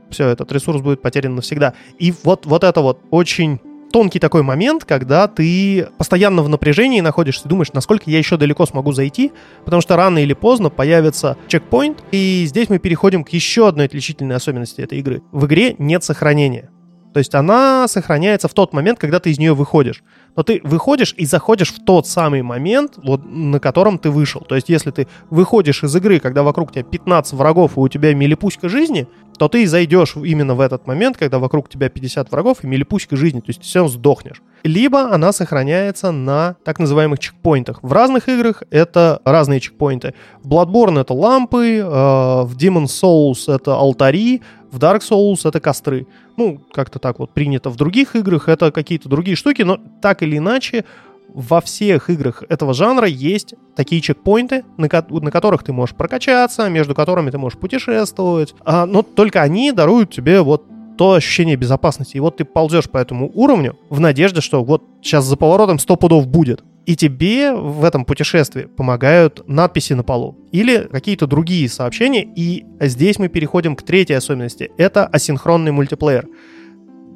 все, 0.09 0.27
этот 0.27 0.51
ресурс 0.51 0.81
будет 0.81 1.01
потерян 1.01 1.35
навсегда. 1.35 1.73
И 1.97 2.13
вот, 2.23 2.45
вот 2.45 2.63
это 2.63 2.81
вот 2.81 3.01
очень 3.11 3.59
тонкий 3.91 4.19
такой 4.19 4.43
момент, 4.43 4.85
когда 4.85 5.27
ты 5.27 5.87
постоянно 5.97 6.43
в 6.43 6.49
напряжении 6.49 7.01
находишься, 7.01 7.47
думаешь, 7.47 7.73
насколько 7.73 8.09
я 8.09 8.17
еще 8.17 8.37
далеко 8.37 8.65
смогу 8.65 8.91
зайти, 8.91 9.31
потому 9.65 9.81
что 9.81 9.95
рано 9.95 10.19
или 10.19 10.33
поздно 10.33 10.69
появится 10.69 11.37
чекпоинт, 11.47 12.03
и 12.11 12.45
здесь 12.47 12.69
мы 12.69 12.79
переходим 12.79 13.23
к 13.23 13.29
еще 13.29 13.67
одной 13.67 13.85
отличительной 13.85 14.35
особенности 14.35 14.81
этой 14.81 14.99
игры. 14.99 15.21
В 15.31 15.45
игре 15.45 15.75
нет 15.77 16.03
сохранения. 16.03 16.69
То 17.13 17.17
есть 17.17 17.33
она 17.33 17.87
сохраняется 17.87 18.47
в 18.47 18.53
тот 18.53 18.73
момент, 18.73 18.99
когда 18.99 19.19
ты 19.19 19.31
из 19.31 19.39
нее 19.39 19.53
выходишь. 19.53 20.03
Но 20.35 20.43
ты 20.43 20.61
выходишь 20.63 21.13
и 21.17 21.25
заходишь 21.25 21.73
в 21.73 21.83
тот 21.83 22.07
самый 22.07 22.41
момент, 22.43 22.93
вот, 22.97 23.21
на 23.25 23.59
котором 23.59 23.97
ты 23.97 24.11
вышел. 24.11 24.41
То 24.41 24.55
есть 24.55 24.69
если 24.69 24.91
ты 24.91 25.07
выходишь 25.29 25.83
из 25.83 25.95
игры, 25.95 26.19
когда 26.19 26.43
вокруг 26.43 26.71
тебя 26.71 26.83
15 26.83 27.33
врагов 27.33 27.77
и 27.77 27.79
у 27.79 27.87
тебя 27.87 28.13
милипуська 28.13 28.69
жизни, 28.69 29.07
то 29.39 29.47
ты 29.47 29.65
зайдешь 29.65 30.15
именно 30.17 30.53
в 30.53 30.59
этот 30.59 30.85
момент, 30.85 31.17
когда 31.17 31.39
вокруг 31.39 31.69
тебя 31.69 31.89
50 31.89 32.29
врагов 32.29 32.57
и 32.61 32.67
милипуська 32.67 33.15
жизни. 33.15 33.39
То 33.39 33.45
есть 33.47 33.61
ты 33.61 33.65
все 33.65 33.79
равно 33.79 33.93
сдохнешь. 33.93 34.41
Либо 34.63 35.13
она 35.13 35.31
сохраняется 35.31 36.11
на 36.11 36.57
так 36.65 36.77
называемых 36.77 37.19
чекпоинтах. 37.19 37.79
В 37.81 37.93
разных 37.93 38.27
играх 38.27 38.63
это 38.69 39.21
разные 39.23 39.61
чекпоинты. 39.61 40.13
В 40.43 40.49
Bloodborne 40.49 40.99
это 40.99 41.13
лампы, 41.13 41.77
э, 41.77 41.83
в 41.83 42.57
Demon 42.57 42.85
Souls 42.85 43.51
это 43.53 43.75
алтари, 43.75 44.41
в 44.71 44.77
Dark 44.77 44.99
Souls 44.99 45.47
это 45.47 45.61
костры. 45.61 46.05
Ну, 46.35 46.61
как-то 46.73 46.99
так 46.99 47.19
вот 47.19 47.33
принято 47.33 47.69
в 47.69 47.77
других 47.77 48.17
играх, 48.17 48.49
это 48.49 48.71
какие-то 48.71 49.07
другие 49.07 49.37
штуки, 49.37 49.61
но 49.61 49.79
так 50.01 50.21
или 50.21 50.37
иначе 50.37 50.83
во 51.33 51.61
всех 51.61 52.09
играх 52.09 52.43
этого 52.49 52.73
жанра 52.73 53.07
есть 53.07 53.53
такие 53.75 54.01
чекпоинты, 54.01 54.63
на, 54.77 54.89
ко- 54.89 55.05
на 55.09 55.31
которых 55.31 55.63
ты 55.63 55.71
можешь 55.73 55.95
прокачаться, 55.95 56.69
между 56.69 56.95
которыми 56.95 57.29
ты 57.31 57.37
можешь 57.37 57.59
путешествовать, 57.59 58.55
а, 58.65 58.85
но 58.85 59.01
только 59.03 59.41
они 59.41 59.71
даруют 59.71 60.11
тебе 60.11 60.41
вот 60.41 60.65
то 60.97 61.13
ощущение 61.13 61.55
безопасности. 61.55 62.17
И 62.17 62.19
вот 62.19 62.37
ты 62.37 62.43
ползешь 62.43 62.89
по 62.89 62.97
этому 62.97 63.31
уровню 63.33 63.77
в 63.89 64.01
надежде, 64.01 64.41
что 64.41 64.63
вот 64.65 64.83
сейчас 65.01 65.23
за 65.23 65.37
поворотом 65.37 65.79
100 65.79 65.95
пудов 65.95 66.27
будет. 66.27 66.61
И 66.85 66.95
тебе 66.97 67.53
в 67.53 67.85
этом 67.85 68.03
путешествии 68.03 68.63
помогают 68.63 69.47
надписи 69.47 69.93
на 69.93 70.03
полу 70.03 70.37
или 70.51 70.89
какие-то 70.91 71.25
другие 71.27 71.69
сообщения. 71.69 72.27
И 72.35 72.65
здесь 72.81 73.17
мы 73.17 73.29
переходим 73.29 73.77
к 73.77 73.83
третьей 73.83 74.15
особенности. 74.17 74.71
Это 74.77 75.05
асинхронный 75.05 75.71
мультиплеер. 75.71 76.27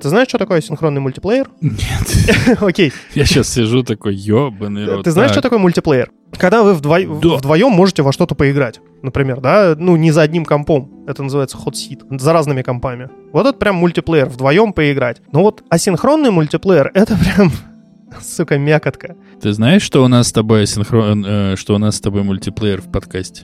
Ты 0.03 0.09
знаешь, 0.09 0.27
что 0.27 0.37
такое 0.37 0.57
асинхронный 0.57 0.99
мультиплеер? 0.99 1.49
Нет. 1.61 2.57
Окей. 2.61 2.91
Я 3.15 3.23
сейчас 3.25 3.47
сижу 3.47 3.83
такой, 3.83 4.13
ёбаный 4.15 4.85
рот. 4.85 5.05
Ты 5.05 5.11
знаешь, 5.11 5.31
что 5.31 5.41
Так, 5.41 5.43
такое 5.49 5.59
мультиплеер? 5.59 6.11
Когда 6.37 6.61
вы 6.61 6.73
вдво- 6.73 7.19
Да. 7.21 7.37
вдвоем 7.37 7.71
можете 7.71 8.01
во 8.03 8.11
что-то 8.11 8.35
поиграть, 8.35 8.81
например, 9.01 9.39
да, 9.39 9.75
ну 9.77 9.95
не 9.95 10.11
за 10.11 10.21
одним 10.23 10.43
компом, 10.43 10.91
это 11.07 11.23
называется 11.23 11.57
hot 11.57 11.73
seat, 11.73 12.19
за 12.19 12.33
разными 12.33 12.61
компами. 12.63 13.09
Вот 13.31 13.47
это 13.47 13.57
прям 13.57 13.75
мультиплеер, 13.77 14.27
вдвоем 14.27 14.73
поиграть. 14.73 15.21
Но 15.31 15.41
вот 15.41 15.63
асинхронный 15.69 16.31
мультиплеер, 16.31 16.91
это 16.93 17.15
прям, 17.35 17.51
сука, 18.21 18.57
мякотка. 18.57 19.15
Ты 19.41 19.53
знаешь, 19.53 19.83
что 19.83 20.03
у 20.03 20.07
нас 20.09 20.27
с 20.27 20.31
тобой 20.33 20.67
синхрон, 20.67 21.25
э, 21.25 21.55
что 21.55 21.75
у 21.75 21.77
нас 21.77 21.95
с 21.95 22.01
тобой 22.01 22.23
мультиплеер 22.23 22.81
в 22.81 22.91
подкасте? 22.91 23.43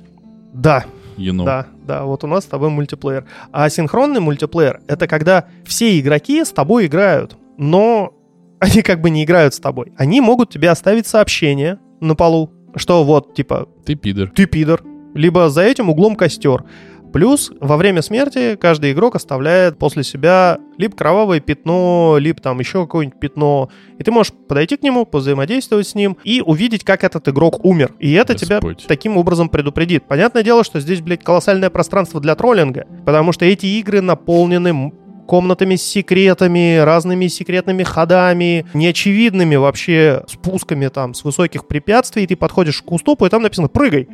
Да, 0.53 0.83
You 1.19 1.33
know. 1.33 1.43
да, 1.45 1.67
да, 1.85 2.03
вот 2.05 2.23
у 2.23 2.27
нас 2.27 2.45
с 2.45 2.47
тобой 2.47 2.69
мультиплеер. 2.69 3.25
А 3.51 3.65
асинхронный 3.65 4.21
мультиплеер— 4.21 4.79
это 4.87 5.05
когда 5.07 5.45
все 5.65 5.99
игроки 5.99 6.43
с 6.43 6.49
тобой 6.51 6.85
играют, 6.85 7.35
но 7.57 8.13
они 8.59 8.81
как 8.81 9.01
бы 9.01 9.09
не 9.09 9.23
играют 9.25 9.53
с 9.53 9.59
тобой. 9.59 9.91
Они 9.97 10.21
могут 10.21 10.49
тебе 10.49 10.69
оставить 10.69 11.07
сообщение 11.07 11.79
на 11.99 12.15
полу, 12.15 12.51
что 12.75 13.03
вот, 13.03 13.35
типа, 13.35 13.67
Ты 13.85 13.95
пидор. 13.95 14.29
ты 14.29 14.45
пидор, 14.45 14.81
либо 15.13 15.49
за 15.49 15.61
этим 15.63 15.89
углом 15.89 16.15
костер. 16.15 16.63
Плюс 17.11 17.51
во 17.59 17.77
время 17.77 18.01
смерти 18.01 18.55
каждый 18.55 18.91
игрок 18.91 19.15
оставляет 19.15 19.77
после 19.79 20.03
себя 20.03 20.59
либо 20.77 20.95
кровавое 20.95 21.39
пятно, 21.39 22.17
либо 22.19 22.39
там 22.39 22.59
еще 22.59 22.83
какое-нибудь 22.83 23.19
пятно. 23.19 23.69
И 23.97 24.03
ты 24.03 24.11
можешь 24.11 24.33
подойти 24.47 24.77
к 24.77 24.83
нему, 24.83 25.05
позаимодействовать 25.05 25.87
с 25.87 25.95
ним 25.95 26.17
и 26.23 26.41
увидеть, 26.41 26.83
как 26.83 27.03
этот 27.03 27.27
игрок 27.27 27.65
умер. 27.65 27.93
И 27.99 28.11
это 28.13 28.35
тебя 28.35 28.57
Господь. 28.57 28.85
таким 28.87 29.17
образом 29.17 29.49
предупредит. 29.49 30.03
Понятное 30.07 30.43
дело, 30.43 30.63
что 30.63 30.79
здесь, 30.79 31.01
блядь, 31.01 31.23
колоссальное 31.23 31.69
пространство 31.69 32.19
для 32.21 32.35
троллинга, 32.35 32.85
потому 33.05 33.31
что 33.31 33.45
эти 33.45 33.65
игры 33.65 34.01
наполнены 34.01 34.91
комнатами 35.27 35.75
с 35.75 35.83
секретами, 35.83 36.77
разными 36.77 37.27
секретными 37.27 37.83
ходами, 37.83 38.65
неочевидными 38.73 39.57
вообще 39.57 40.23
спусками 40.27 40.87
там 40.87 41.13
с 41.13 41.23
высоких 41.23 41.67
препятствий, 41.67 42.23
и 42.23 42.27
ты 42.27 42.35
подходишь 42.35 42.81
к 42.81 42.91
уступу, 42.91 43.27
и 43.27 43.29
там 43.29 43.43
написано 43.43 43.67
«прыгай». 43.67 44.07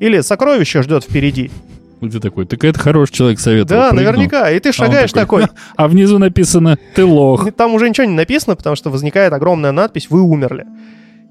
Или 0.00 0.20
«сокровище 0.20 0.82
ждет 0.82 1.04
впереди». 1.04 1.50
И 2.00 2.08
ты 2.08 2.20
такой, 2.20 2.46
так 2.46 2.64
это 2.64 2.78
хороший 2.78 3.12
человек 3.12 3.40
советовал. 3.40 3.82
Да, 3.82 3.90
прыгнул. 3.90 4.12
наверняка. 4.12 4.50
И 4.50 4.58
ты 4.60 4.72
шагаешь 4.72 5.12
такой. 5.12 5.44
А 5.76 5.88
внизу 5.88 6.18
написано, 6.18 6.78
ты 6.94 7.04
лох. 7.04 7.50
Там 7.52 7.74
уже 7.74 7.88
ничего 7.88 8.06
не 8.06 8.14
написано, 8.14 8.56
потому 8.56 8.76
что 8.76 8.90
возникает 8.90 9.32
огромная 9.32 9.72
надпись 9.72 10.08
«Вы 10.10 10.22
умерли». 10.22 10.66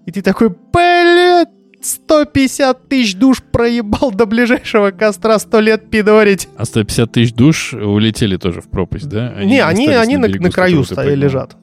И 0.05 0.11
ты 0.11 0.21
такой, 0.21 0.49
блядь, 0.49 1.49
150 1.81 2.89
тысяч 2.89 3.15
душ 3.15 3.41
проебал 3.41 4.11
до 4.11 4.25
ближайшего 4.25 4.91
костра 4.91 5.39
100 5.39 5.59
лет 5.59 5.89
пидорить. 5.89 6.49
А 6.57 6.65
150 6.65 7.11
тысяч 7.11 7.33
душ 7.33 7.73
улетели 7.73 8.37
тоже 8.37 8.61
в 8.61 8.69
пропасть, 8.69 9.07
да? 9.07 9.33
не, 9.43 9.63
они, 9.63 9.87
они 9.87 10.17
на, 10.17 10.27
на 10.27 10.51
краю 10.51 10.83
стоят, 10.83 11.17
лежат. 11.17 11.55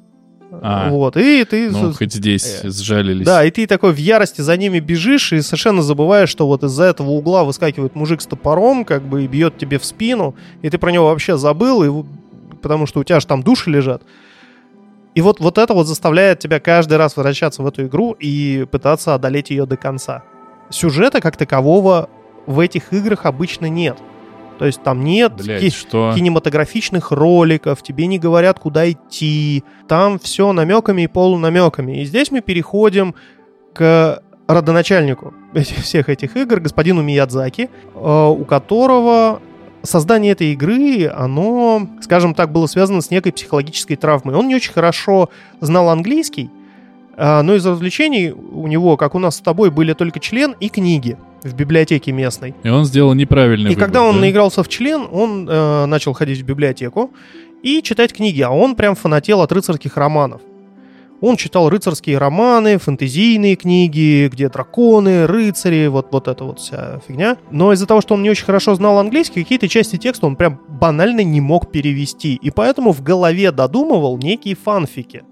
А. 0.62 0.88
Вот, 0.90 1.16
и 1.16 1.44
ты... 1.44 1.70
Ну, 1.70 1.92
хоть 1.92 2.12
здесь 2.12 2.60
Э, 2.62 2.70
сжалились. 2.70 3.26
Да, 3.26 3.44
и 3.44 3.50
ты 3.50 3.66
такой 3.66 3.92
в 3.92 3.96
ярости 3.96 4.40
за 4.40 4.56
ними 4.56 4.78
бежишь 4.78 5.32
и 5.32 5.40
совершенно 5.40 5.82
забываешь, 5.82 6.28
что 6.28 6.46
вот 6.46 6.62
из-за 6.64 6.84
этого 6.84 7.10
угла 7.10 7.44
выскакивает 7.44 7.94
мужик 7.94 8.20
с 8.20 8.26
топором, 8.26 8.84
как 8.84 9.02
бы, 9.02 9.24
и 9.24 9.26
бьет 9.26 9.58
тебе 9.58 9.78
в 9.78 9.84
спину, 9.84 10.34
и 10.62 10.70
ты 10.70 10.78
про 10.78 10.90
него 10.90 11.06
вообще 11.06 11.36
забыл, 11.36 11.82
и, 11.84 12.04
потому 12.62 12.86
что 12.86 13.00
у 13.00 13.04
тебя 13.04 13.20
же 13.20 13.26
там 13.26 13.42
души 13.42 13.70
лежат. 13.70 14.02
И 15.14 15.22
вот, 15.22 15.40
вот 15.40 15.58
это 15.58 15.72
вот 15.72 15.86
заставляет 15.86 16.40
тебя 16.40 16.60
каждый 16.60 16.98
раз 16.98 17.16
возвращаться 17.16 17.62
в 17.62 17.66
эту 17.66 17.86
игру 17.86 18.12
и 18.12 18.66
пытаться 18.70 19.14
одолеть 19.14 19.50
ее 19.50 19.64
до 19.64 19.76
конца. 19.76 20.22
Сюжета 20.68 21.20
как 21.20 21.36
такового 21.36 22.10
в 22.46 22.60
этих 22.60 22.92
играх 22.92 23.24
обычно 23.24 23.66
нет. 23.66 23.96
То 24.58 24.64
есть 24.64 24.82
там 24.82 25.04
нет 25.04 25.34
Блядь, 25.36 25.60
ки- 25.60 25.70
что? 25.70 26.12
кинематографичных 26.14 27.12
роликов, 27.12 27.82
тебе 27.82 28.06
не 28.06 28.18
говорят, 28.18 28.58
куда 28.58 28.90
идти. 28.90 29.64
Там 29.88 30.18
все 30.18 30.52
намеками 30.52 31.02
и 31.02 31.06
полунамеками. 31.06 32.00
И 32.00 32.04
здесь 32.04 32.30
мы 32.30 32.40
переходим 32.40 33.14
к 33.74 34.22
родоначальнику 34.46 35.34
всех 35.54 36.08
этих 36.08 36.36
игр, 36.36 36.60
господину 36.60 37.02
Миядзаки, 37.02 37.68
э, 37.94 38.26
у 38.28 38.44
которого 38.44 39.40
создание 39.82 40.32
этой 40.32 40.52
игры, 40.52 41.06
оно, 41.06 41.88
скажем 42.00 42.34
так, 42.34 42.52
было 42.52 42.66
связано 42.66 43.00
с 43.00 43.10
некой 43.10 43.32
психологической 43.32 43.96
травмой. 43.96 44.34
Он 44.34 44.48
не 44.48 44.56
очень 44.56 44.72
хорошо 44.72 45.30
знал 45.60 45.88
английский, 45.90 46.50
а, 47.16 47.42
но 47.42 47.54
из 47.54 47.64
развлечений 47.64 48.30
у 48.30 48.66
него, 48.66 48.96
как 48.96 49.14
у 49.14 49.18
нас 49.18 49.36
с 49.36 49.40
тобой, 49.40 49.70
были 49.70 49.92
только 49.92 50.20
член 50.20 50.54
и 50.60 50.68
книги 50.68 51.16
в 51.46 51.54
библиотеке 51.54 52.12
местной. 52.12 52.54
И 52.62 52.68
он 52.68 52.84
сделал 52.84 53.14
неправильный 53.14 53.70
И 53.70 53.74
выбор, 53.74 53.84
когда 53.84 54.02
он 54.02 54.16
да? 54.16 54.20
наигрался 54.22 54.62
в 54.62 54.68
член, 54.68 55.06
он 55.10 55.48
э, 55.48 55.86
начал 55.86 56.12
ходить 56.12 56.40
в 56.40 56.44
библиотеку 56.44 57.10
и 57.62 57.82
читать 57.82 58.12
книги, 58.12 58.42
а 58.42 58.50
он 58.50 58.74
прям 58.76 58.94
фанател 58.94 59.40
от 59.40 59.52
рыцарских 59.52 59.96
романов. 59.96 60.40
Он 61.20 61.36
читал 61.36 61.70
рыцарские 61.70 62.18
романы, 62.18 62.78
фэнтезийные 62.78 63.56
книги, 63.56 64.28
где 64.30 64.48
драконы, 64.48 65.26
рыцари, 65.26 65.86
вот, 65.86 66.08
вот 66.12 66.28
эта 66.28 66.44
вот 66.44 66.60
вся 66.60 67.00
фигня. 67.08 67.38
Но 67.50 67.72
из-за 67.72 67.86
того, 67.86 68.02
что 68.02 68.14
он 68.14 68.22
не 68.22 68.30
очень 68.30 68.44
хорошо 68.44 68.74
знал 68.74 68.98
английский, 68.98 69.42
какие-то 69.42 69.66
части 69.66 69.96
текста 69.96 70.26
он 70.26 70.36
прям 70.36 70.60
банально 70.68 71.22
не 71.22 71.40
мог 71.40 71.70
перевести. 71.70 72.34
И 72.34 72.50
поэтому 72.50 72.92
в 72.92 73.02
голове 73.02 73.50
додумывал 73.50 74.18
некие 74.18 74.54
фанфики 74.56 75.22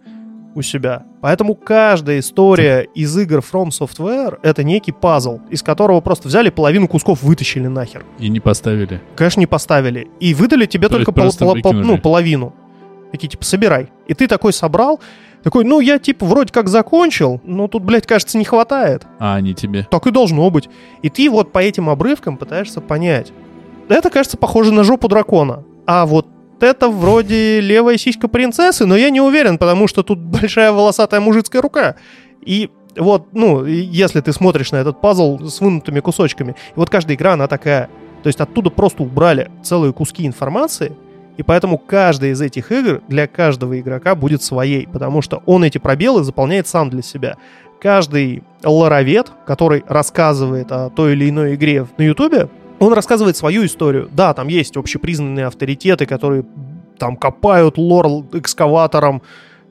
у 0.54 0.62
себя. 0.62 1.04
Поэтому 1.20 1.54
каждая 1.54 2.18
история 2.20 2.86
из 2.94 3.16
игр 3.16 3.38
From 3.38 3.68
Software— 3.68 4.38
это 4.42 4.62
некий 4.64 4.92
пазл, 4.92 5.40
из 5.50 5.62
которого 5.62 6.00
просто 6.00 6.28
взяли 6.28 6.50
половину 6.50 6.88
кусков, 6.88 7.22
вытащили 7.22 7.66
нахер. 7.66 8.04
И 8.18 8.28
не 8.28 8.40
поставили. 8.40 9.00
Конечно, 9.16 9.40
не 9.40 9.46
поставили. 9.46 10.08
И 10.20 10.34
выдали 10.34 10.66
тебе 10.66 10.88
То 10.88 10.96
только 10.96 11.12
пол- 11.12 11.30
пол- 11.38 11.56
пол- 11.62 11.72
ну, 11.72 11.98
половину. 11.98 12.54
Такие, 13.12 13.28
типа, 13.28 13.44
собирай. 13.44 13.88
И 14.08 14.14
ты 14.14 14.26
такой 14.26 14.52
собрал, 14.52 15.00
такой, 15.42 15.64
ну, 15.64 15.80
я, 15.80 15.98
типа, 15.98 16.26
вроде 16.26 16.52
как 16.52 16.68
закончил, 16.68 17.40
но 17.44 17.68
тут, 17.68 17.82
блядь, 17.84 18.06
кажется, 18.06 18.38
не 18.38 18.44
хватает. 18.44 19.06
А 19.18 19.36
они 19.36 19.54
тебе. 19.54 19.86
Так 19.90 20.06
и 20.06 20.10
должно 20.10 20.50
быть. 20.50 20.68
И 21.02 21.10
ты 21.10 21.30
вот 21.30 21.52
по 21.52 21.58
этим 21.58 21.90
обрывкам 21.90 22.36
пытаешься 22.36 22.80
понять. 22.80 23.32
Это, 23.88 24.10
кажется, 24.10 24.36
похоже 24.36 24.72
на 24.72 24.82
жопу 24.84 25.08
дракона. 25.08 25.62
А 25.86 26.06
вот 26.06 26.26
это 26.64 26.88
вроде 26.88 27.60
левая 27.60 27.96
сиська 27.98 28.28
принцессы, 28.28 28.86
но 28.86 28.96
я 28.96 29.10
не 29.10 29.20
уверен, 29.20 29.58
потому 29.58 29.86
что 29.86 30.02
тут 30.02 30.18
большая 30.18 30.72
волосатая 30.72 31.20
мужицкая 31.20 31.62
рука. 31.62 31.96
И 32.40 32.70
вот, 32.96 33.28
ну, 33.32 33.64
если 33.64 34.20
ты 34.20 34.32
смотришь 34.32 34.72
на 34.72 34.76
этот 34.76 35.00
пазл 35.00 35.38
с 35.38 35.60
вынутыми 35.60 36.00
кусочками, 36.00 36.52
и 36.52 36.76
вот 36.76 36.90
каждая 36.90 37.16
игра, 37.16 37.34
она 37.34 37.46
такая. 37.46 37.88
То 38.22 38.28
есть 38.28 38.40
оттуда 38.40 38.70
просто 38.70 39.02
убрали 39.02 39.50
целые 39.62 39.92
куски 39.92 40.26
информации, 40.26 40.96
и 41.36 41.42
поэтому 41.42 41.78
каждая 41.78 42.30
из 42.30 42.40
этих 42.40 42.70
игр 42.70 43.02
для 43.08 43.26
каждого 43.26 43.78
игрока 43.78 44.14
будет 44.14 44.42
своей, 44.42 44.86
потому 44.86 45.20
что 45.20 45.42
он 45.46 45.64
эти 45.64 45.78
пробелы 45.78 46.22
заполняет 46.22 46.68
сам 46.68 46.90
для 46.90 47.02
себя. 47.02 47.36
Каждый 47.80 48.44
лоровед, 48.62 49.30
который 49.46 49.84
рассказывает 49.86 50.70
о 50.70 50.90
той 50.90 51.12
или 51.12 51.28
иной 51.28 51.54
игре 51.56 51.86
на 51.98 52.02
Ютубе, 52.02 52.48
он 52.86 52.92
рассказывает 52.92 53.36
свою 53.36 53.64
историю. 53.64 54.08
Да, 54.12 54.34
там 54.34 54.48
есть 54.48 54.76
общепризнанные 54.76 55.46
авторитеты, 55.46 56.06
которые 56.06 56.44
там 56.98 57.16
копают 57.16 57.78
лор 57.78 58.06
экскаватором, 58.32 59.22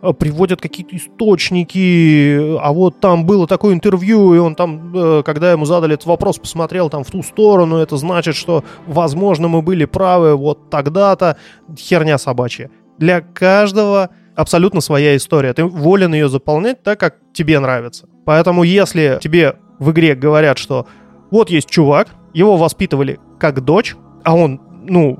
э, 0.01 0.13
приводят 0.13 0.61
какие-то 0.61 0.95
источники, 0.95 2.57
а 2.59 2.71
вот 2.73 2.99
там 2.99 3.25
было 3.25 3.47
такое 3.47 3.73
интервью, 3.73 4.33
и 4.33 4.37
он 4.37 4.55
там, 4.55 4.93
э, 4.95 5.23
когда 5.23 5.51
ему 5.51 5.65
задали 5.65 5.93
этот 5.93 6.05
вопрос, 6.05 6.37
посмотрел 6.37 6.89
там 6.89 7.03
в 7.03 7.11
ту 7.11 7.23
сторону, 7.23 7.77
это 7.77 7.97
значит, 7.97 8.35
что, 8.35 8.63
возможно, 8.87 9.47
мы 9.47 9.61
были 9.61 9.85
правы 9.85 10.35
вот 10.35 10.69
тогда-то. 10.69 11.37
Херня 11.77 12.17
собачья. 12.17 12.69
Для 12.97 13.21
каждого 13.21 14.09
абсолютно 14.35 14.81
своя 14.81 15.15
история. 15.15 15.53
Ты 15.53 15.63
волен 15.65 16.13
ее 16.13 16.29
заполнять 16.29 16.83
так, 16.83 16.99
как 16.99 17.17
тебе 17.33 17.59
нравится. 17.59 18.07
Поэтому 18.25 18.63
если 18.63 19.19
тебе 19.21 19.55
в 19.79 19.91
игре 19.91 20.15
говорят, 20.15 20.57
что 20.57 20.87
вот 21.33 21.49
есть 21.49 21.67
чувак, 21.67 22.09
его 22.33 22.57
воспитывали 22.57 23.19
как 23.39 23.61
дочь, 23.61 23.95
а 24.23 24.35
он, 24.35 24.61
ну, 24.83 25.19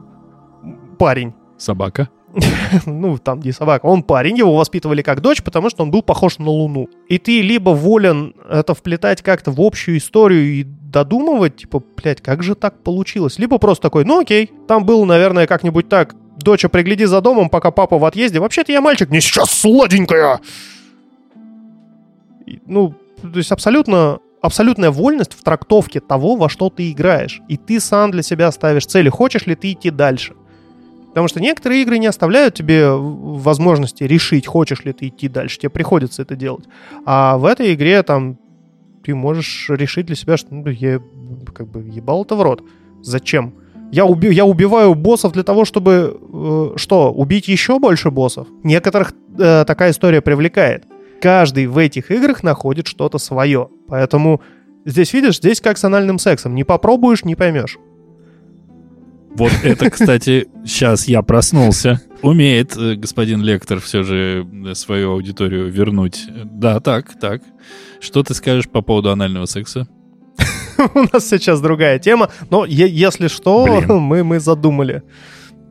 парень, 1.00 1.34
Собака. 1.58 2.10
ну, 2.86 3.18
там 3.18 3.40
не 3.40 3.52
собака, 3.52 3.86
он 3.88 4.04
парень, 4.04 4.38
его 4.38 4.56
воспитывали 4.56 5.02
как 5.02 5.22
дочь, 5.22 5.42
потому 5.42 5.70
что 5.70 5.82
он 5.84 5.90
был 5.90 6.04
похож 6.04 6.38
на 6.38 6.50
Луну. 6.50 6.88
И 7.08 7.18
ты 7.18 7.42
либо 7.42 7.72
волен 7.72 8.36
это 8.48 8.76
вплетать 8.76 9.24
как-то 9.24 9.52
в 9.52 9.60
общую 9.60 9.98
историю 9.98 10.44
и 10.44 10.64
додумывать, 10.64 11.58
типа, 11.58 11.82
блядь, 11.98 12.22
как 12.22 12.44
же 12.44 12.54
так 12.54 12.84
получилось? 12.84 13.40
Либо 13.40 13.58
просто 13.58 13.82
такой, 13.82 14.06
ну 14.06 14.20
окей, 14.20 14.52
там 14.68 14.86
было, 14.86 15.06
наверное, 15.06 15.48
как-нибудь 15.48 15.90
так, 15.90 16.16
доча, 16.38 16.70
пригляди 16.70 17.06
за 17.06 17.22
домом, 17.22 17.50
пока 17.50 17.72
папа 17.72 17.98
в 17.98 18.06
отъезде. 18.06 18.40
Вообще-то 18.40 18.72
я 18.72 18.82
мальчик, 18.82 19.10
мне 19.10 19.20
сейчас 19.22 19.50
сладенькая. 19.50 20.42
И, 22.46 22.60
Ну, 22.68 22.94
то 23.22 23.38
есть 23.38 23.52
абсолютно 23.52 24.20
абсолютная 24.44 24.92
вольность 24.92 25.34
в 25.34 25.42
трактовке 25.42 26.02
того, 26.02 26.36
во 26.36 26.50
что 26.50 26.70
ты 26.70 26.92
играешь. 26.92 27.42
И 27.48 27.56
ты 27.56 27.80
сам 27.80 28.12
для 28.12 28.22
себя 28.22 28.52
ставишь 28.52 28.86
цели, 28.86 29.08
хочешь 29.10 29.48
ли 29.48 29.56
ты 29.56 29.72
идти 29.72 29.90
дальше. 29.90 30.34
Потому 31.08 31.30
что 31.30 31.40
некоторые 31.40 31.82
игры 31.84 31.98
не 31.98 32.08
оставляют 32.08 32.54
тебе 32.54 32.90
возможности 32.92 34.04
решить, 34.04 34.46
хочешь 34.46 34.84
ли 34.84 34.92
ты 34.92 35.08
идти 35.08 35.30
дальше. 35.30 35.60
Тебе 35.60 35.70
приходится 35.70 36.24
это 36.24 36.36
делать. 36.36 36.66
А 37.06 37.38
в 37.38 37.46
этой 37.46 37.74
игре 37.74 38.04
там 38.04 38.38
ты 39.06 39.16
можешь 39.16 39.70
решить 39.70 40.08
для 40.08 40.16
себя, 40.16 40.36
что 40.36 40.54
ну, 40.54 40.68
я 40.68 41.00
как 41.54 41.68
бы 41.68 41.82
ебал 41.82 42.24
это 42.24 42.36
в 42.36 42.42
рот. 42.42 42.64
Зачем? 43.02 43.54
Я, 43.94 44.06
уби- 44.06 44.34
я 44.34 44.44
убиваю 44.44 44.94
боссов 44.96 45.32
для 45.32 45.44
того, 45.44 45.64
чтобы 45.64 46.20
э, 46.34 46.74
что, 46.76 47.14
убить 47.14 47.48
еще 47.48 47.80
больше 47.80 48.12
боссов? 48.12 48.48
Некоторых 48.64 49.14
э, 49.38 49.64
такая 49.66 49.92
история 49.92 50.20
привлекает. 50.20 50.84
Каждый 51.22 51.68
в 51.68 51.78
этих 51.78 52.12
играх 52.12 52.44
находит 52.44 52.88
что-то 52.88 53.20
свое. 53.20 53.70
Поэтому 53.88 54.42
здесь, 54.86 55.14
видишь, 55.14 55.38
здесь 55.38 55.62
как 55.62 55.78
с 55.78 55.84
анальным 55.84 56.20
сексом. 56.20 56.56
Не 56.56 56.64
попробуешь, 56.64 57.26
не 57.26 57.36
поймешь. 57.36 57.78
Вот 59.36 59.52
это, 59.64 59.90
кстати, 59.90 60.48
сейчас 60.64 61.08
я 61.08 61.24
проснулся. 61.24 62.00
Умеет 62.22 62.78
э, 62.78 62.96
господин 62.96 63.42
лектор 63.42 63.80
все 63.80 64.04
же 64.04 64.48
э, 64.68 64.76
свою 64.76 65.12
аудиторию 65.14 65.72
вернуть. 65.72 66.26
Да, 66.46 66.80
так, 66.80 67.20
так. 67.20 67.42
Что 68.00 68.22
ты 68.22 68.36
скажешь 68.36 68.70
по 68.70 68.82
поводу 68.82 69.10
анального 69.10 69.46
секса? 69.46 69.88
У 70.94 71.00
нас 71.12 71.28
сейчас 71.28 71.62
другая 71.62 71.98
тема. 71.98 72.30
Но 72.52 72.64
если 72.66 73.28
что, 73.28 73.82
мы, 73.88 74.24
мы 74.24 74.40
задумали 74.40 75.02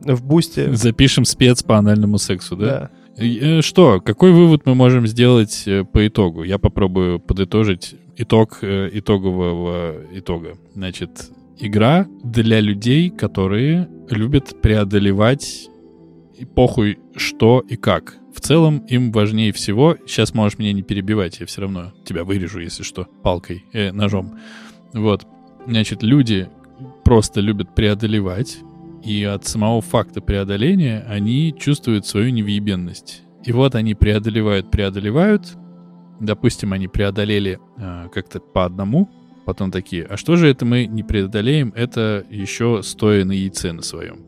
в 0.01 0.21
бусте. 0.23 0.75
Запишем 0.75 1.23
спец 1.23 1.63
по 1.63 1.77
анальному 1.77 2.17
сексу, 2.17 2.57
да? 2.57 2.91
Да. 3.17 3.23
Э, 3.23 3.61
Что, 3.61 4.01
какой 4.01 4.33
вывод 4.33 4.65
мы 4.65 4.75
можем 4.75 5.07
сделать 5.07 5.65
по 5.93 6.05
итогу? 6.05 6.43
Я 6.43 6.59
попробую 6.59 7.19
подытожить 7.19 7.95
итог 8.17 8.59
э, 8.61 8.89
итогового 8.93 9.95
итога. 10.11 10.57
Значит, 10.73 11.31
игра 11.57 12.07
для 12.23 12.59
людей, 12.59 13.09
которые 13.09 13.89
любят 14.09 14.61
преодолевать 14.61 15.69
и 16.37 16.45
похуй 16.45 16.99
что 17.15 17.59
и 17.67 17.75
как. 17.75 18.17
В 18.33 18.41
целом 18.41 18.79
им 18.89 19.11
важнее 19.11 19.53
всего, 19.53 19.97
сейчас 20.05 20.33
можешь 20.33 20.57
меня 20.57 20.73
не 20.73 20.81
перебивать, 20.81 21.39
я 21.39 21.45
все 21.45 21.61
равно 21.61 21.93
тебя 22.03 22.23
вырежу, 22.23 22.59
если 22.59 22.83
что, 22.83 23.07
палкой, 23.21 23.65
э, 23.73 23.91
ножом. 23.91 24.39
Вот, 24.93 25.25
значит, 25.67 26.03
люди 26.03 26.49
просто 27.03 27.41
любят 27.41 27.75
преодолевать, 27.75 28.59
и 29.03 29.23
от 29.23 29.45
самого 29.45 29.81
факта 29.81 30.21
преодоления 30.21 31.05
они 31.07 31.53
чувствуют 31.57 32.07
свою 32.07 32.31
невъебенность. 32.31 33.23
И 33.43 33.51
вот 33.51 33.75
они 33.75 33.93
преодолевают, 33.95 34.71
преодолевают. 34.71 35.57
Допустим, 36.23 36.73
они 36.73 36.87
преодолели 36.87 37.59
э, 37.77 38.07
как-то 38.13 38.39
по 38.39 38.65
одному, 38.65 39.09
потом 39.45 39.71
такие, 39.71 40.05
а 40.05 40.17
что 40.17 40.35
же 40.35 40.47
это 40.47 40.65
мы 40.65 40.85
не 40.85 41.03
преодолеем? 41.03 41.73
Это 41.75 42.25
еще 42.29 42.81
стоя 42.83 43.25
на 43.25 43.33
яйце 43.33 43.73
на 43.73 43.81
своем. 43.81 44.25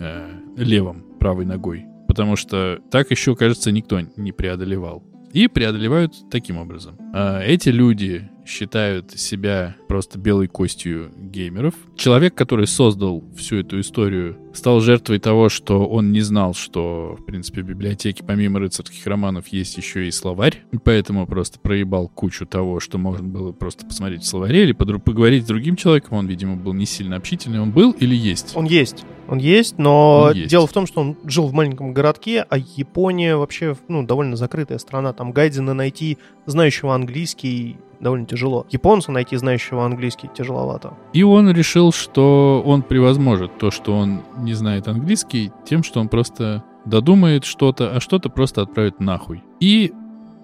э, 0.00 0.30
левом, 0.56 1.04
правой 1.18 1.44
ногой. 1.44 1.86
Потому 2.06 2.36
что 2.36 2.80
так 2.90 3.10
еще, 3.10 3.34
кажется, 3.36 3.70
никто 3.72 4.00
не 4.16 4.32
преодолевал. 4.32 5.02
И 5.32 5.46
преодолевают 5.48 6.14
таким 6.30 6.56
образом. 6.56 6.96
А 7.12 7.40
эти 7.42 7.68
люди 7.68 8.30
считают 8.48 9.12
себя 9.12 9.76
просто 9.88 10.18
белой 10.18 10.48
костью 10.48 11.12
геймеров. 11.16 11.74
Человек, 11.96 12.34
который 12.34 12.66
создал 12.66 13.22
всю 13.36 13.56
эту 13.56 13.78
историю, 13.80 14.38
стал 14.54 14.80
жертвой 14.80 15.18
того, 15.18 15.48
что 15.48 15.86
он 15.86 16.12
не 16.12 16.20
знал, 16.20 16.54
что, 16.54 17.16
в 17.18 17.24
принципе, 17.24 17.62
в 17.62 17.66
библиотеке 17.66 18.24
помимо 18.26 18.58
рыцарских 18.58 19.06
романов 19.06 19.48
есть 19.48 19.76
еще 19.76 20.08
и 20.08 20.10
словарь. 20.10 20.62
Поэтому 20.82 21.26
просто 21.26 21.60
проебал 21.60 22.08
кучу 22.08 22.46
того, 22.46 22.80
что 22.80 22.98
можно 22.98 23.28
было 23.28 23.52
просто 23.52 23.86
посмотреть 23.86 24.22
в 24.22 24.26
словаре 24.26 24.62
или 24.62 24.72
поговорить 24.72 25.44
с 25.44 25.46
другим 25.46 25.76
человеком. 25.76 26.18
Он, 26.18 26.26
видимо, 26.26 26.56
был 26.56 26.72
не 26.72 26.86
сильно 26.86 27.16
общительный. 27.16 27.60
Он 27.60 27.70
был 27.70 27.92
или 27.92 28.14
есть? 28.14 28.52
Он 28.56 28.64
есть. 28.64 29.04
Он 29.28 29.36
есть, 29.36 29.76
но 29.76 30.28
Он 30.30 30.34
есть. 30.34 30.48
дело 30.48 30.66
в 30.66 30.72
том, 30.72 30.86
что 30.86 31.02
он 31.02 31.18
жил 31.24 31.48
в 31.48 31.52
маленьком 31.52 31.92
городке, 31.92 32.46
а 32.48 32.56
Япония 32.56 33.36
вообще 33.36 33.76
ну, 33.86 34.02
довольно 34.02 34.36
закрытая 34.36 34.78
страна. 34.78 35.12
Там 35.12 35.32
гайдена 35.32 35.74
найти 35.74 36.16
знающего 36.46 36.94
английский 36.94 37.76
довольно 38.00 38.26
тяжело. 38.26 38.66
Японца 38.70 39.12
найти 39.12 39.36
знающего 39.36 39.84
английский 39.84 40.28
тяжеловато. 40.34 40.94
И 41.12 41.22
он 41.22 41.50
решил, 41.50 41.92
что 41.92 42.62
он 42.64 42.82
превозможет 42.82 43.58
то, 43.58 43.70
что 43.70 43.96
он 43.96 44.22
не 44.38 44.54
знает 44.54 44.88
английский, 44.88 45.52
тем, 45.66 45.82
что 45.82 46.00
он 46.00 46.08
просто 46.08 46.64
додумает 46.84 47.44
что-то, 47.44 47.94
а 47.94 48.00
что-то 48.00 48.30
просто 48.30 48.62
отправит 48.62 49.00
нахуй. 49.00 49.42
И 49.60 49.92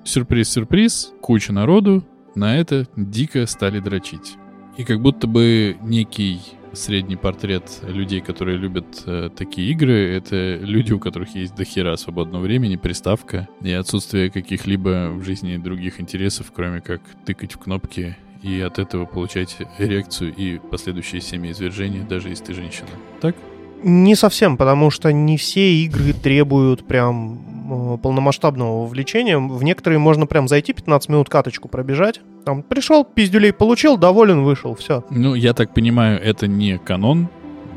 сюрприз-сюрприз, 0.04 1.14
куча 1.20 1.52
народу 1.52 2.04
на 2.34 2.56
это 2.56 2.86
дико 2.96 3.46
стали 3.46 3.80
дрочить. 3.80 4.36
И 4.76 4.84
как 4.84 5.00
будто 5.00 5.26
бы 5.26 5.76
некий 5.82 6.40
средний 6.74 7.16
портрет 7.16 7.80
людей, 7.82 8.20
которые 8.20 8.58
любят 8.58 9.02
э, 9.06 9.30
такие 9.34 9.70
игры, 9.72 10.16
это 10.16 10.56
люди, 10.56 10.92
у 10.92 10.98
которых 10.98 11.34
есть 11.34 11.54
дохера 11.54 11.96
свободного 11.96 12.42
времени, 12.42 12.76
приставка 12.76 13.48
и 13.62 13.72
отсутствие 13.72 14.30
каких-либо 14.30 15.10
в 15.12 15.22
жизни 15.22 15.56
других 15.56 16.00
интересов, 16.00 16.52
кроме 16.54 16.80
как 16.80 17.00
тыкать 17.24 17.54
в 17.54 17.58
кнопки 17.58 18.16
и 18.42 18.60
от 18.60 18.78
этого 18.78 19.06
получать 19.06 19.56
эрекцию 19.78 20.34
и 20.34 20.58
последующие 20.58 21.20
семяизвержения, 21.20 22.04
даже 22.04 22.28
если 22.28 22.44
ты 22.44 22.54
женщина. 22.54 22.88
Так? 23.20 23.34
Не 23.82 24.14
совсем, 24.14 24.56
потому 24.56 24.90
что 24.90 25.12
не 25.12 25.36
все 25.36 25.74
игры 25.84 26.12
требуют 26.12 26.86
прям 26.86 27.94
э, 27.94 27.98
полномасштабного 27.98 28.82
вовлечения. 28.82 29.38
В 29.38 29.62
некоторые 29.62 29.98
можно 29.98 30.26
прям 30.26 30.48
зайти 30.48 30.72
15 30.72 31.08
минут 31.08 31.28
каточку 31.28 31.68
пробежать. 31.68 32.20
Там 32.44 32.62
пришел, 32.62 33.04
пиздюлей 33.04 33.52
получил, 33.52 33.96
доволен, 33.96 34.42
вышел, 34.44 34.74
все. 34.74 35.04
Ну, 35.10 35.34
я 35.34 35.54
так 35.54 35.72
понимаю, 35.72 36.20
это 36.22 36.46
не 36.46 36.78
канон, 36.78 37.28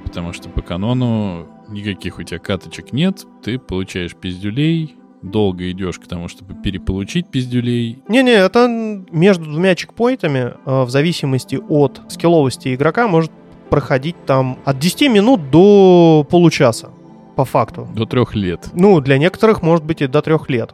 потому 0.03 0.33
что 0.33 0.49
по 0.49 0.61
канону 0.61 1.47
никаких 1.69 2.19
у 2.19 2.23
тебя 2.23 2.39
каточек 2.39 2.91
нет, 2.91 3.25
ты 3.43 3.59
получаешь 3.59 4.15
пиздюлей, 4.15 4.95
долго 5.21 5.71
идешь 5.71 5.99
к 5.99 6.07
тому, 6.07 6.27
чтобы 6.27 6.53
переполучить 6.55 7.27
пиздюлей. 7.27 8.03
Не-не, 8.07 8.33
это 8.33 8.67
между 9.11 9.45
двумя 9.45 9.75
чекпоинтами, 9.75 10.53
э, 10.65 10.83
в 10.83 10.89
зависимости 10.89 11.59
от 11.69 12.01
скилловости 12.09 12.75
игрока, 12.75 13.07
может 13.07 13.31
проходить 13.69 14.15
там 14.25 14.59
от 14.65 14.79
10 14.79 15.09
минут 15.09 15.49
до 15.49 16.25
получаса, 16.29 16.89
по 17.35 17.45
факту. 17.45 17.87
До 17.95 18.05
трех 18.05 18.35
лет. 18.35 18.69
Ну, 18.73 18.99
для 18.99 19.17
некоторых, 19.17 19.61
может 19.61 19.85
быть, 19.85 20.01
и 20.01 20.07
до 20.07 20.21
трех 20.21 20.49
лет. 20.49 20.73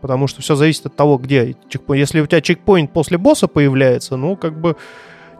Потому 0.00 0.26
что 0.26 0.42
все 0.42 0.54
зависит 0.54 0.86
от 0.86 0.96
того, 0.96 1.18
где 1.18 1.56
чекпоинт. 1.68 2.00
Если 2.00 2.20
у 2.20 2.26
тебя 2.26 2.40
чекпоинт 2.40 2.92
после 2.92 3.18
босса 3.18 3.48
появляется, 3.48 4.16
ну, 4.16 4.36
как 4.36 4.58
бы 4.60 4.76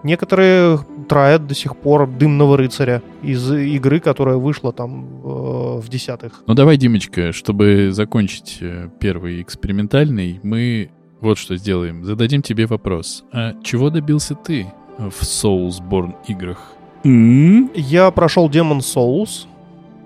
некоторые 0.02 0.78
троят 1.08 1.46
до 1.46 1.54
сих 1.54 1.76
пор 1.76 2.06
дымного 2.06 2.56
рыцаря 2.56 3.02
из 3.22 3.50
игры, 3.52 4.00
которая 4.00 4.36
вышла 4.36 4.72
там 4.72 5.04
э, 5.04 5.80
в 5.80 5.88
десятых. 5.88 6.42
Ну 6.46 6.54
давай, 6.54 6.76
Димочка, 6.76 7.32
чтобы 7.32 7.90
закончить 7.92 8.58
э, 8.60 8.88
первый 8.98 9.42
экспериментальный, 9.42 10.40
мы 10.42 10.90
вот 11.20 11.38
что 11.38 11.56
сделаем. 11.56 12.04
Зададим 12.04 12.42
тебе 12.42 12.66
вопрос. 12.66 13.24
А 13.32 13.54
чего 13.62 13.90
добился 13.90 14.34
ты 14.34 14.72
в 14.98 15.22
Soulsborne 15.22 16.14
играх? 16.28 16.72
М? 17.04 17.70
Я 17.74 18.10
прошел 18.10 18.48
Demon 18.48 18.78
Souls, 18.78 19.46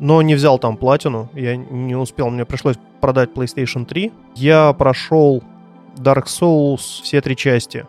но 0.01 0.23
не 0.23 0.35
взял 0.35 0.59
там 0.59 0.77
платину. 0.77 1.31
Я 1.35 1.57
не 1.57 1.97
успел, 1.97 2.31
мне 2.31 2.45
пришлось 2.45 2.77
продать 3.05 3.33
PlayStation 3.35 3.85
3. 3.85 4.13
Я 4.35 4.73
прошел 4.73 5.43
Dark 5.97 6.25
Souls 6.25 7.03
все 7.03 7.21
три 7.21 7.37
части, 7.37 7.85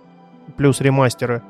плюс 0.57 0.81
ремастеры 0.81 1.41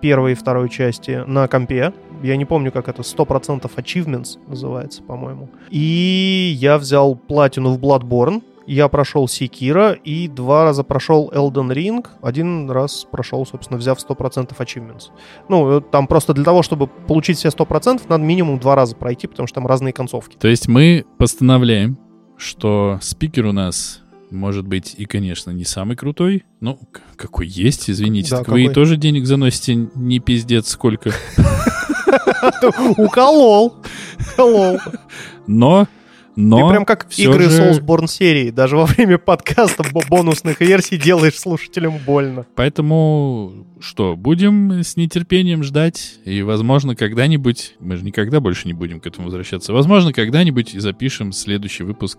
первой 0.00 0.32
и 0.32 0.34
второй 0.34 0.68
части 0.68 1.22
на 1.24 1.46
компе. 1.46 1.94
Я 2.24 2.36
не 2.36 2.44
помню, 2.44 2.72
как 2.72 2.88
это, 2.88 3.02
100% 3.02 3.70
Achievements 3.76 4.38
называется, 4.48 5.00
по-моему. 5.04 5.48
И 5.70 6.56
я 6.58 6.76
взял 6.76 7.14
платину 7.14 7.74
в 7.74 7.78
Bloodborne, 7.78 8.42
я 8.66 8.88
прошел 8.88 9.28
Секира 9.28 9.92
и 9.92 10.26
два 10.26 10.64
раза 10.64 10.82
прошел 10.82 11.30
Elden 11.32 11.72
Ring. 11.72 12.04
Один 12.20 12.68
раз 12.68 13.06
прошел, 13.08 13.46
собственно, 13.46 13.78
взяв 13.78 13.98
100% 13.98 14.56
Achievements. 14.58 15.10
Ну, 15.48 15.78
э, 15.78 15.80
там 15.82 16.08
просто 16.08 16.34
для 16.34 16.42
того, 16.42 16.64
чтобы 16.64 16.88
получить 16.88 17.38
все 17.38 17.50
100%, 17.50 18.02
надо 18.08 18.24
минимум 18.24 18.58
два 18.58 18.74
раза 18.74 18.96
пройти, 18.96 19.28
потому 19.28 19.46
что 19.46 19.54
там 19.60 19.68
разные 19.68 19.92
концовки. 19.92 20.36
То 20.36 20.48
есть 20.48 20.66
мы 20.66 21.04
постановляем, 21.16 21.96
что 22.36 22.98
спикер 23.02 23.46
у 23.46 23.52
нас 23.52 24.02
может 24.30 24.66
быть 24.66 24.94
и, 24.96 25.04
конечно, 25.06 25.50
не 25.50 25.64
самый 25.64 25.96
крутой. 25.96 26.44
Ну, 26.60 26.78
какой 27.16 27.46
есть, 27.46 27.88
извините. 27.88 28.30
Да, 28.30 28.38
так 28.38 28.48
вы 28.48 28.62
и 28.62 28.66
какой. 28.66 28.74
тоже 28.74 28.96
денег 28.96 29.26
заносите 29.26 29.88
не 29.94 30.18
пиздец 30.18 30.68
сколько. 30.68 31.12
Уколол! 32.96 33.76
Уколол! 34.32 34.78
Но, 35.46 35.86
но... 36.36 36.66
Ты 36.66 36.72
прям 36.72 36.84
как 36.84 37.06
игры 37.16 37.48
же- 37.48 37.62
Soulsborne 37.62 38.06
серии. 38.08 38.50
Даже 38.50 38.76
во 38.76 38.86
время 38.86 39.18
подкаста 39.18 39.84
бо- 39.92 40.02
бонусных 40.08 40.60
версий 40.60 40.96
делаешь 40.96 41.38
слушателям 41.38 41.98
больно. 42.04 42.46
Поэтому 42.54 43.66
что, 43.80 44.16
будем 44.16 44.82
с 44.82 44.96
нетерпением 44.96 45.62
ждать, 45.62 46.18
и, 46.24 46.42
возможно, 46.42 46.96
когда-нибудь, 46.96 47.74
мы 47.80 47.96
же 47.96 48.04
никогда 48.04 48.40
больше 48.40 48.66
не 48.66 48.72
будем 48.72 49.00
к 49.00 49.06
этому 49.06 49.26
возвращаться, 49.26 49.72
возможно, 49.72 50.12
когда-нибудь 50.12 50.74
и 50.74 50.78
запишем 50.80 51.32
следующий 51.32 51.82
выпуск 51.82 52.18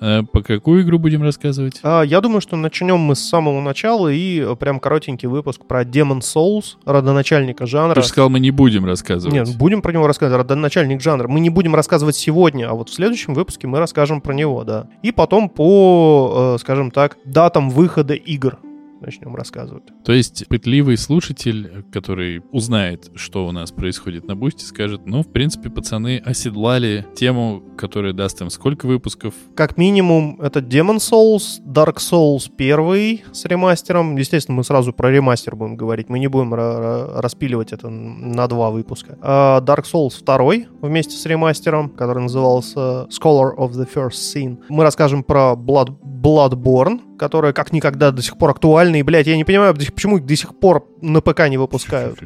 по 0.00 0.42
какую 0.42 0.82
игру 0.82 0.98
будем 0.98 1.22
рассказывать? 1.22 1.80
А, 1.82 2.02
я 2.02 2.20
думаю, 2.20 2.40
что 2.40 2.56
начнем 2.56 2.98
мы 2.98 3.14
с 3.14 3.20
самого 3.20 3.60
начала 3.60 4.08
и 4.08 4.40
э, 4.40 4.56
прям 4.56 4.80
коротенький 4.80 5.28
выпуск 5.28 5.64
про 5.66 5.82
Demon 5.82 6.20
Souls, 6.20 6.76
родоначальника 6.84 7.66
жанра. 7.66 7.94
Ты 7.94 8.02
же 8.02 8.08
сказал, 8.08 8.30
мы 8.30 8.40
не 8.40 8.50
будем 8.50 8.84
рассказывать. 8.84 9.34
Нет, 9.34 9.56
будем 9.56 9.82
про 9.82 9.92
него 9.92 10.06
рассказывать. 10.06 10.42
Родоначальник 10.42 11.00
жанра. 11.00 11.28
Мы 11.28 11.40
не 11.40 11.50
будем 11.50 11.74
рассказывать 11.74 12.16
сегодня, 12.16 12.68
а 12.68 12.74
вот 12.74 12.88
в 12.90 12.94
следующем 12.94 13.34
выпуске 13.34 13.66
мы 13.66 13.78
расскажем 13.78 14.20
про 14.20 14.32
него, 14.32 14.64
да. 14.64 14.88
И 15.02 15.12
потом 15.12 15.48
по, 15.48 16.54
э, 16.56 16.60
скажем 16.60 16.90
так, 16.90 17.18
датам 17.24 17.70
выхода 17.70 18.14
игр 18.14 18.58
начнем 19.04 19.34
рассказывать. 19.34 19.84
То 20.04 20.12
есть 20.12 20.46
пытливый 20.48 20.96
слушатель, 20.96 21.84
который 21.92 22.42
узнает, 22.52 23.10
что 23.14 23.46
у 23.46 23.52
нас 23.52 23.70
происходит 23.70 24.26
на 24.26 24.36
Бусте, 24.36 24.64
скажет, 24.64 25.02
ну, 25.06 25.22
в 25.22 25.28
принципе, 25.32 25.70
пацаны 25.70 26.22
оседлали 26.24 27.06
тему, 27.14 27.62
которая 27.76 28.12
даст 28.12 28.40
им 28.40 28.50
сколько 28.50 28.86
выпусков? 28.86 29.34
Как 29.54 29.76
минимум, 29.76 30.40
это 30.40 30.60
Demon 30.60 30.96
Souls, 30.96 31.60
Dark 31.64 31.96
Souls 31.96 32.50
1 32.56 33.32
с 33.32 33.44
ремастером. 33.44 34.16
Естественно, 34.16 34.56
мы 34.56 34.64
сразу 34.64 34.92
про 34.92 35.10
ремастер 35.10 35.56
будем 35.56 35.76
говорить. 35.76 36.08
Мы 36.08 36.18
не 36.18 36.28
будем 36.28 36.54
распиливать 36.54 37.72
это 37.72 37.88
на 37.88 38.46
два 38.46 38.70
выпуска. 38.70 39.18
А 39.20 39.60
Dark 39.60 39.84
Souls 39.84 40.22
2 40.24 40.66
вместе 40.80 41.16
с 41.16 41.26
ремастером, 41.26 41.90
который 41.90 42.22
назывался 42.22 43.06
Scholar 43.10 43.56
of 43.56 43.72
the 43.72 43.88
First 43.92 44.34
Scene. 44.34 44.58
Мы 44.68 44.82
расскажем 44.82 45.22
про 45.22 45.54
Blood, 45.54 45.96
Bloodborne, 46.02 47.13
которая 47.18 47.52
как 47.52 47.72
никогда 47.72 48.10
до 48.10 48.22
сих 48.22 48.36
пор 48.36 48.50
актуальна. 48.50 48.96
И, 48.96 49.02
блядь, 49.02 49.26
я 49.26 49.36
не 49.36 49.44
понимаю, 49.44 49.74
почему 49.74 50.18
их 50.18 50.26
до 50.26 50.36
сих 50.36 50.58
пор 50.58 50.86
на 51.00 51.20
ПК 51.20 51.48
не 51.48 51.58
выпускают. 51.58 52.18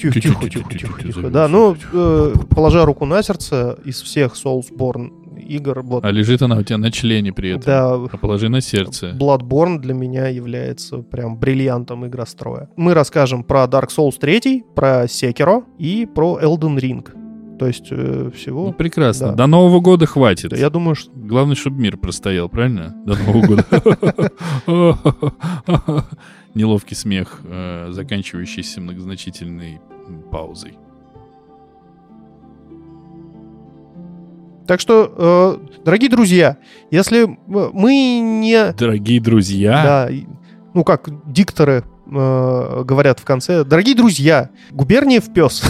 Тихо, 0.00 0.20
тихо, 0.20 0.48
тихо, 0.48 0.78
тихо, 0.78 1.02
тихо. 1.02 1.30
Да, 1.30 1.46
ну, 1.46 1.76
э, 1.92 2.34
положа 2.50 2.84
руку 2.84 3.04
на 3.04 3.22
сердце, 3.22 3.78
из 3.84 4.02
всех 4.02 4.34
Soulsborne 4.34 5.22
игр... 5.38 5.82
Вот, 5.82 6.04
а 6.04 6.10
лежит 6.10 6.42
она 6.42 6.56
у 6.56 6.62
тебя 6.62 6.78
на 6.78 6.90
члене 6.90 7.32
при 7.32 7.50
этом. 7.50 7.62
Да. 7.62 7.94
А 7.94 8.16
положи 8.16 8.48
на 8.48 8.60
сердце. 8.60 9.10
Bloodborne 9.12 9.78
для 9.78 9.94
меня 9.94 10.28
является 10.28 10.98
прям 10.98 11.36
бриллиантом 11.36 12.06
игростроя. 12.06 12.68
Мы 12.76 12.94
расскажем 12.94 13.44
про 13.44 13.64
Dark 13.64 13.88
Souls 13.96 14.18
3, 14.18 14.64
про 14.74 15.04
Sekiro 15.04 15.64
и 15.78 16.06
про 16.12 16.38
Elden 16.42 16.78
Ring. 16.78 17.58
То 17.58 17.66
есть 17.68 17.88
э, 17.90 18.30
всего... 18.34 18.66
Ну, 18.66 18.72
прекрасно. 18.72 19.28
Да. 19.28 19.34
До 19.34 19.46
Нового 19.46 19.80
года 19.80 20.06
хватит. 20.06 20.50
Да, 20.50 20.56
я 20.56 20.68
думаю, 20.68 20.96
что... 20.96 21.11
Главное, 21.22 21.54
чтобы 21.54 21.80
мир 21.80 21.96
простоял, 21.96 22.48
правильно? 22.48 22.92
До 23.06 23.14
Нового 23.16 23.46
года. 23.46 23.64
Неловкий 26.54 26.96
смех, 26.96 27.40
э, 27.44 27.90
заканчивающийся 27.92 28.80
многозначительной 28.80 29.80
паузой. 30.32 30.78
Так 34.66 34.80
что, 34.80 35.60
э, 35.70 35.82
дорогие 35.84 36.10
друзья, 36.10 36.58
если 36.90 37.38
мы 37.46 38.18
не... 38.18 38.72
Дорогие 38.72 39.20
друзья? 39.20 39.82
Да, 39.84 40.08
ну 40.74 40.82
как 40.82 41.08
дикторы 41.32 41.84
э, 42.06 42.82
говорят 42.84 43.20
в 43.20 43.24
конце. 43.24 43.62
Дорогие 43.62 43.94
друзья, 43.94 44.50
губерниев 44.72 45.32
пес. 45.32 45.62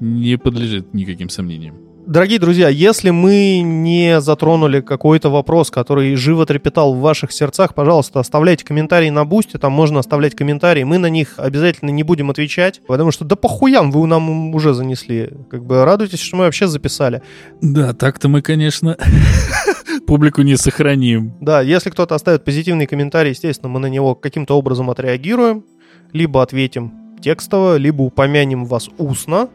не 0.00 0.36
подлежит 0.36 0.92
никаким 0.92 1.30
сомнениям. 1.30 1.91
Дорогие 2.06 2.40
друзья, 2.40 2.68
если 2.68 3.10
мы 3.10 3.60
не 3.60 4.20
затронули 4.20 4.80
какой-то 4.80 5.30
вопрос, 5.30 5.70
который 5.70 6.16
живо 6.16 6.44
трепетал 6.44 6.94
в 6.94 7.00
ваших 7.00 7.30
сердцах, 7.30 7.74
пожалуйста, 7.74 8.18
оставляйте 8.18 8.64
комментарии 8.64 9.08
на 9.08 9.24
бусте, 9.24 9.58
там 9.58 9.70
можно 9.70 10.00
оставлять 10.00 10.34
комментарии, 10.34 10.82
мы 10.82 10.98
на 10.98 11.06
них 11.06 11.34
обязательно 11.36 11.90
не 11.90 12.02
будем 12.02 12.28
отвечать, 12.28 12.80
потому 12.88 13.12
что 13.12 13.24
да 13.24 13.36
похуям 13.36 13.92
вы 13.92 14.08
нам 14.08 14.52
уже 14.52 14.74
занесли. 14.74 15.30
Как 15.48 15.64
бы 15.64 15.84
радуйтесь, 15.84 16.18
что 16.18 16.36
мы 16.36 16.44
вообще 16.44 16.66
записали. 16.66 17.22
Да, 17.60 17.92
так-то 17.92 18.28
мы, 18.28 18.42
конечно, 18.42 18.96
публику 20.06 20.42
не 20.42 20.56
сохраним. 20.56 21.34
Да, 21.40 21.60
если 21.60 21.90
кто-то 21.90 22.16
оставит 22.16 22.44
позитивный 22.44 22.86
комментарий, 22.86 23.30
естественно, 23.30 23.68
мы 23.68 23.78
на 23.78 23.86
него 23.86 24.16
каким-то 24.16 24.58
образом 24.58 24.90
отреагируем, 24.90 25.64
либо 26.12 26.42
ответим 26.42 26.92
текстово, 27.22 27.76
либо 27.76 28.02
упомянем 28.02 28.64
вас 28.64 28.90
устно, 28.98 29.48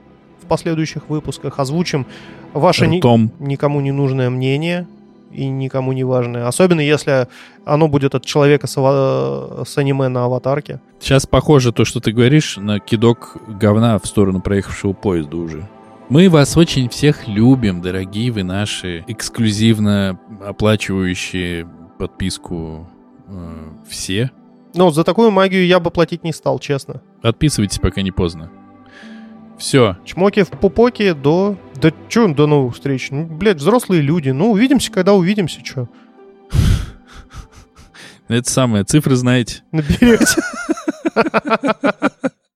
последующих 0.48 1.10
выпусках, 1.10 1.60
озвучим 1.60 2.06
ваше 2.54 2.88
ни, 2.88 2.98
никому 3.44 3.82
не 3.82 3.92
нужное 3.92 4.30
мнение 4.30 4.88
и 5.32 5.48
никому 5.48 5.94
не 5.94 6.04
важное. 6.04 6.48
Особенно 6.48 6.80
если 6.80 7.28
оно 7.66 7.88
будет 7.88 8.16
от 8.16 8.26
человека 8.26 8.68
с, 8.68 8.74
с 8.74 9.78
аниме 9.78 10.08
на 10.08 10.26
аватарке. 10.26 10.80
Сейчас 11.00 11.26
похоже 11.26 11.72
то, 11.72 11.86
что 11.86 12.00
ты 12.00 12.12
говоришь, 12.12 12.58
на 12.58 12.80
кидок 12.80 13.38
говна 13.48 14.00
в 14.00 14.08
сторону 14.08 14.42
проехавшего 14.42 14.94
поезда 14.94 15.38
уже. 15.38 15.68
Мы 16.10 16.30
вас 16.30 16.56
очень 16.56 16.88
всех 16.88 17.28
любим, 17.28 17.82
дорогие 17.82 18.32
вы 18.32 18.44
наши, 18.44 19.04
эксклюзивно 19.08 20.18
оплачивающие 20.46 21.68
подписку 22.00 22.88
э, 23.28 23.72
все. 23.90 24.32
Ну, 24.74 24.90
за 24.92 25.04
такую 25.04 25.32
магию 25.32 25.66
я 25.66 25.82
бы 25.82 25.92
платить 25.92 26.24
не 26.24 26.32
стал, 26.32 26.60
честно. 26.60 27.02
Отписывайтесь, 27.22 27.80
пока 27.80 28.02
не 28.02 28.12
поздно. 28.12 28.50
Все. 29.58 29.98
Чмоки 30.06 30.44
в 30.44 30.50
пупоке 30.50 31.14
до... 31.14 31.58
Да 31.76 31.92
чё, 32.10 32.28
до 32.34 32.48
новых 32.48 32.76
встреч? 32.76 33.10
Ну, 33.12 33.26
блядь, 33.26 33.58
взрослые 33.58 34.02
люди. 34.02 34.30
Ну, 34.30 34.52
увидимся, 34.52 34.92
когда 34.92 35.14
увидимся, 35.14 35.62
чё. 35.62 35.88
Это 38.28 38.50
самое, 38.50 38.84
цифры 38.84 39.16
знаете. 39.16 39.64
Наберете. 39.72 40.42